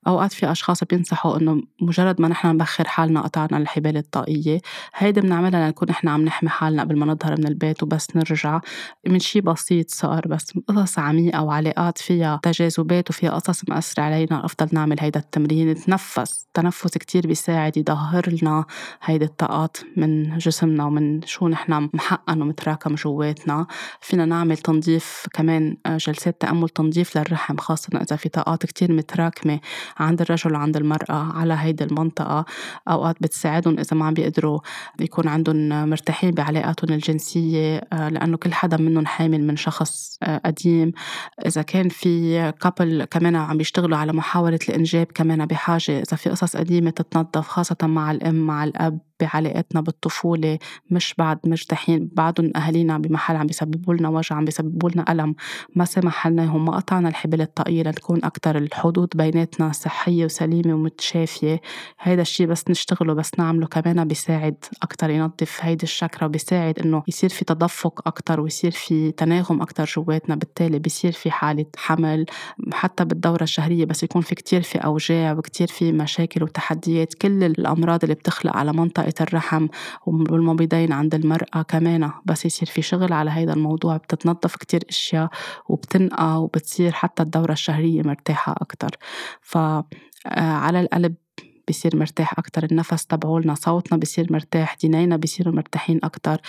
[0.07, 4.61] أوقات في أشخاص بينصحوا إنه مجرد ما نحن نبخر حالنا قطعنا الحبال الطاقية
[4.95, 8.59] هيدا بنعملها لنكون نحن عم نحمي حالنا قبل ما نظهر من البيت وبس نرجع.
[9.07, 14.69] من شي بسيط صار بس قصص عميقة وعلاقات فيها تجاذبات وفيها قصص مأثرة علينا أفضل
[14.73, 15.69] نعمل هيدا التمرين.
[15.69, 18.65] نتنفس التنفس كتير بيساعد يظهر لنا
[19.03, 23.67] هيدي الطاقات من جسمنا ومن شو نحن محقن ومتراكم جواتنا.
[24.01, 29.59] فينا نعمل تنظيف كمان آه، جلسات تأمل تنظيف للرحم خاصة إذا في طاقات كتير متراكمة
[29.97, 32.45] عند الرجل وعند المرأة على هيدي المنطقة.
[32.87, 34.59] أوقات بتساعدهم إذا ما عم بيقدروا
[34.99, 40.91] يكون عندهم مرتاحين بعلاقاتهم الجنسية آه، لأنه كل حدا منهم حامل من شخص آه، قديم.
[41.45, 46.55] إذا كان في كابل كمان عم بيشتغلوا على محاولة الإنجاب كمان بحاجة إذا في قصص
[46.55, 49.08] قديمة تتنظف خاصة مع الأم مع الأب.
[49.19, 50.59] بعلاقتنا بالطفولة
[50.91, 55.35] مش بعد مرتاحين بعدهم أهالينا بمحل عم بيسببوا لنا وجع عم بيسببوا لنا ألم.
[55.75, 58.57] ما سمح لنا ما قطعنا الحبل الطاقية لتكون أكتر.
[58.57, 61.61] الحدود بيناتنا صحية وسليمة ومتشافية.
[61.99, 67.29] هيدا الشيء بس نشتغله بس نعمله كمان بيساعد أكتر ينظف هيدي الشكرة وبيساعد إنه يصير
[67.29, 70.35] في تدفق أكتر ويصير في تناغم أكتر جواتنا.
[70.35, 72.25] بالتالي بيصير في حالة حمل
[72.73, 77.13] حتى بالدورة الشهرية بس يكون في كتير في أوجاع وكتير في مشاكل وتحديات.
[77.13, 79.67] كل الأمراض اللي بتخلق على منطقة منطقة الرحم
[80.05, 82.11] والمبيضين عند المرأة كمان.
[82.25, 85.29] بس يصير في شغل على هذا الموضوع بتتنظف كتير أشياء
[85.69, 88.97] وبتنقى وبتصير حتى الدورة الشهرية مرتاحة أكتر.
[89.41, 91.15] فعلى القلب
[91.69, 96.41] بصير مرتاح أكتر النفس تبعولنا صوتنا بصير مرتاح دينينا بصيروا مرتاحين أكتر.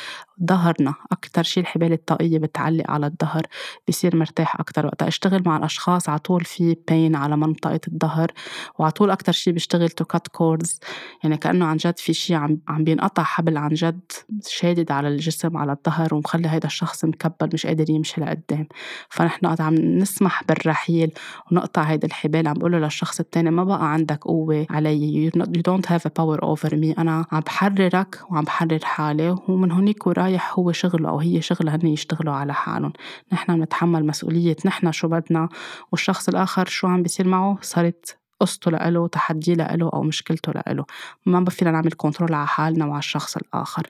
[0.49, 0.95] ظهرنا.
[1.13, 3.43] أكتر شي الحبال الطاقية بتعلق على الظهر
[3.89, 8.33] بصير مرتاح أكتر وقت أشتغل مع الأشخاص على طول في بين على منطقة الظهر
[8.79, 10.81] وعلى طول أكتر شي بيشتغل to cut cords
[11.25, 14.01] يعني كأنه عن جد في شي عم عم بينقطع حبل عن جد
[14.47, 18.69] شادد على الجسم على الظهر ومخلي هيدا الشخص مكبل مش قادر يمشي لقدام.
[19.09, 21.13] فنحن وقت عم نسمح بالرحيل
[21.53, 22.49] ونقطع هيدا الحبال.
[22.49, 25.31] عم بقول للشخص التاني ما بقى عندك قوة علي.
[25.31, 26.99] You don't have a power over me.
[26.99, 31.77] أنا عم بحررك وعم بحرر حالي ومن هونيك وراي رايح هو شغله أو هي شغلها
[31.77, 32.93] هن يشتغلوا على حالهم.
[33.33, 35.49] نحن نتحمل مسؤولية نحن شو بدنا
[35.93, 40.85] والشخص الآخر شو عم بيصير معه؟ صارت قصته لإله تحدي لإله أو مشكلته لإله.
[41.27, 43.87] ما فينا نعمل control على حالنا وعلى الشخص الآخر.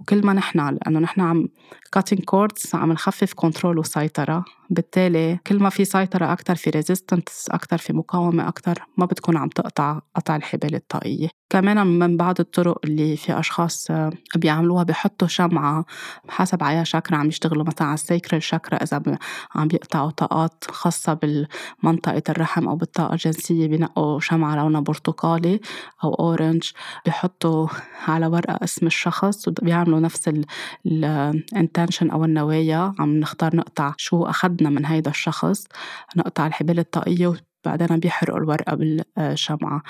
[0.00, 1.48] وكل ما نحن لأنه نحن عم
[1.96, 4.44] cutting cords عم نخفف control وسيطرة.
[4.70, 9.48] بالتالي كل ما في سيطرة أكتر في resistance أكتر في مقاومة أكتر ما بتكون عم
[9.48, 11.28] تقطع قطع الحبال الطاقية.
[11.50, 13.88] كمان من بعض الطرق اللي في أشخاص
[14.36, 15.84] بيعملوها بيحطوا شمعة
[16.28, 17.64] حسب عيا شاكرا عم يشتغلوا.
[17.64, 19.02] مثلا على ال sacral chakra إذا
[19.54, 25.60] عم بيقطعوا طاقات خاصة بالمنطقة الرحم أو بالطاقة الجنسية بينقوا شمعة لونها برتقالي
[26.04, 26.70] أو orange
[27.04, 27.68] بيحطوا
[28.08, 30.30] على ورقة اسم الشخص وبيعملوا نفس
[30.86, 32.94] ال intention أو النوايا.
[32.98, 35.66] عم نختار نقطع شو أخذنا من هيدا الشخص
[36.16, 37.34] نقطع الحبال الطاقية
[37.64, 39.82] بعدين بيحرقوا الورقة بالشمعة.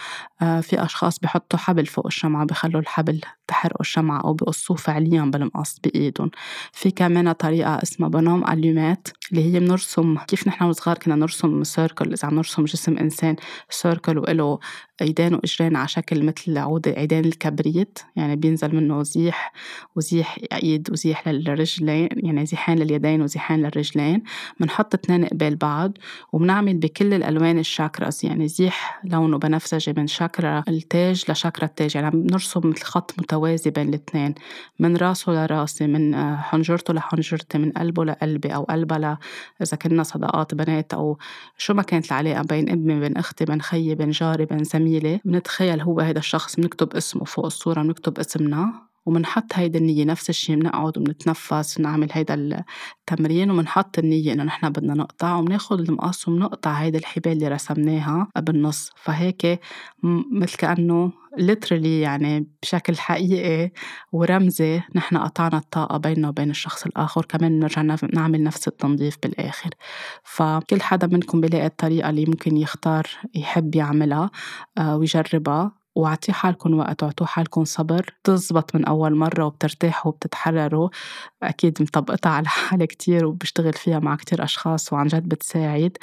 [0.43, 5.80] آه، في أشخاص بحطوا حبل فوق الشمعة بخلوا الحبل تحرقوا الشمعة أو بقصوه فعليا بالمقص
[5.84, 6.30] بإيدهم.
[6.72, 12.12] في كمان طريقة اسمها bonhommes allumettes اللي هي بنرسم كيف نحن وصغار كنا نرسم circle
[12.12, 13.36] إذا عم نرسم جسم إنسان
[13.70, 14.59] سيركل وإله
[15.03, 19.53] ايدين وإجرين على شكل مثل عود عيدان الكبريت يعني بينزل منه زيح
[19.96, 24.22] وزيح إيد وزيح للرجلين يعني زيحين لليدين وزيحين للرجلين.
[24.61, 25.98] بنحط اثنين قبال بعض
[26.32, 31.96] وبنعمل بكل الألوان الشاكراز يعني زيح لونه بنفسجي من شاكرا التاج لشاكرا التاج.
[31.96, 33.39] يعني بنرسم مثل خط متوازي
[33.70, 34.34] بين الاثنين
[34.78, 39.16] من راسه لراسي من آه، حنجرته لحنجرتي من قلبه لقلبي أو قلبها ل
[39.62, 41.18] إذا كنا صداقات بنات أو
[41.59, 45.80] شو ما كانت العلاقة بين أمي بين أختي بين خيي بين جاري بين زميلي بنتخيل
[45.80, 48.89] هو هيدا الشخص بنكتب اسمه فوق الصورة بنكتب اسمنا.
[49.07, 54.94] ومنحط هيدا النية نفس الشيء بنقعد وبنتنفس ونعمل هيدا التمرين ومنحط النية إنه نحن بدنا
[54.94, 58.90] نقطع وبناخد المقص وبنقطع هيدا الحبال اللي رسمناها بالنص.
[58.96, 59.61] فهيك
[60.32, 63.72] مثل كأنه literally يعني بشكل حقيقي
[64.12, 67.82] ورمزي نحن قطعنا الطاقة بيننا وبين الشخص الآخر كمان نرجع
[68.12, 69.70] نعمل نفس التنظيف بالآخر.
[70.24, 74.30] فكل حدا منكم بيلاقي الطريقة اللي ممكن يختار يحب يعملها
[74.78, 75.80] آه، ويجربها.
[76.01, 78.14] واعطيه حالكم وقت واعطوا حالكم صبر.
[78.24, 80.88] تزبط من أول مرة وبترتاحوا وبتتحرروا.
[81.42, 85.96] أكيد مطبقتها على حالي كتير وبشتغل فيها مع كتير أشخاص وعن جد بتساعد.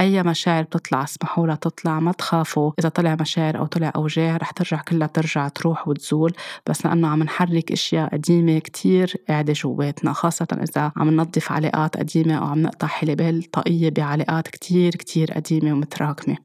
[0.00, 2.72] أي مشاعر بتطلع اسمحوا لها تطلع ما تخافوا.
[2.78, 6.32] إذا طلع مشاعر أو طلع أوجاع رح ترجع كلها ترجع تروح وتزول.
[6.66, 12.34] بس لأنه عم نحرك أشياء قديمة كتير قاعدة جواتنا خاصة إذا عم ننظف علاقات قديمة
[12.34, 16.36] أو عم نقطع حلبال طاقية بعلاقات كتير كتير قديمة ومتراكمة.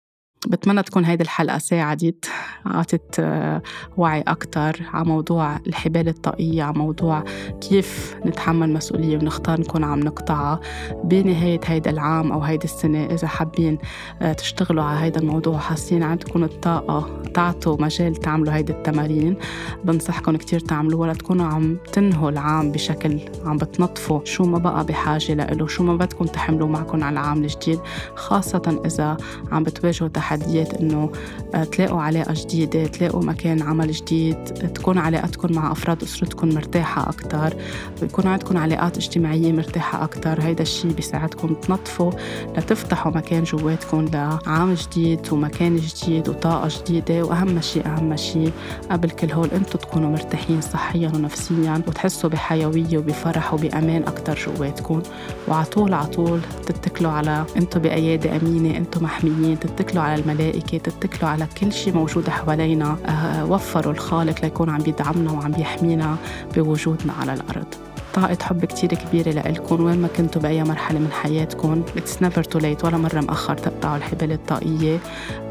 [0.48, 2.26] بتمنى تكون هيدي الحلقة ساعدت
[2.66, 3.62] عطت آه،
[3.98, 7.24] وعي أكتر على موضوع الحبال الطاقية على موضوع
[7.62, 10.60] كيف نتحمل مسؤولية ونختار نكون عم نقطعها
[11.04, 13.06] بنهاية هيدا العام أو هيدي السنة.
[13.06, 13.78] إذا حابين
[14.22, 19.38] آه، تشتغلوا على هيدا الموضوع وحاسين عندكم الطاقة تعطوا مجال تعملوا هيدي التمارين
[19.84, 25.34] بنصحكم كتير تعملوها ولا تكونوا عم تنهوا العام بشكل عم بتنظفوا شو ما بقى بحاجة
[25.34, 27.80] لإله شو ما بدكم تحملوا معكم على العام الجديد
[28.16, 29.18] خاصة إذا
[29.52, 31.10] عم بتواجهوا تحديات إنه
[31.56, 37.54] آه، تلاقوا علاقة جديدة تلاقوا مكان عمل جديد تكون علاقتكم مع أفراد أسرتكم مرتاحة أكتر
[38.02, 42.12] يكون عندكم علاقات اجتماعية مرتاحة أكتر هيدا الشيء بيساعدكم تنظفوا
[42.58, 48.52] لتفتحوا مكان جواتكم لعام جديد ومكان جديد وطاقة جديدة وأهم شيء أهم شيء
[48.92, 55.02] قبل كل هول أنتم تكونوا مرتاحين صحيا ونفسيا وتحسوا بحيوية وبفرح وبأمان أكتر جواتكم
[55.48, 61.72] وعطول عطول تتكلوا على أنتم بأيادي أمينة أنتم محميين تتكلوا على الملائكة تتكلوا على كل
[61.74, 62.98] شيء موجود حوالينا.
[63.06, 66.16] أه وفروا الخالق ليكون عم بيدعمنا وعم بيحمينا
[66.56, 67.68] بوجودنا على الأرض.
[68.14, 69.84] طاقة حب كتير كبيرة لإلكم.
[69.84, 72.86] وين ما كنتوا بأي مرحلة من حياتكم It's never too late.
[72.86, 75.00] ولا مرة مأخر تقطعوا الحبال الطاقية.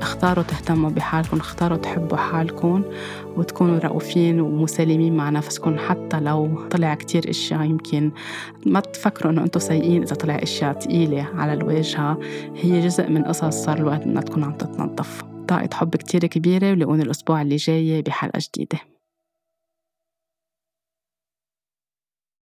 [0.02, 2.82] اختاروا تهتموا بحالكم اختاروا تحبوا حالكم.
[3.36, 7.62] وتكونوا رؤوفين ومسالمين مع نفسكم حتى لو طلع كتير إشياء.
[7.62, 8.10] يمكن
[8.66, 12.18] ما تفكروا إنه أنتم سيئين إذا طلع إشياء ثقيله على الواجهه
[12.56, 15.22] هي جزء من قصص صار الوقت إنها تكون عم تتنظف.
[15.48, 18.78] طاقة حب كتير كبيرة ولقوني الأسبوع اللي جاي بحلقة جديدة.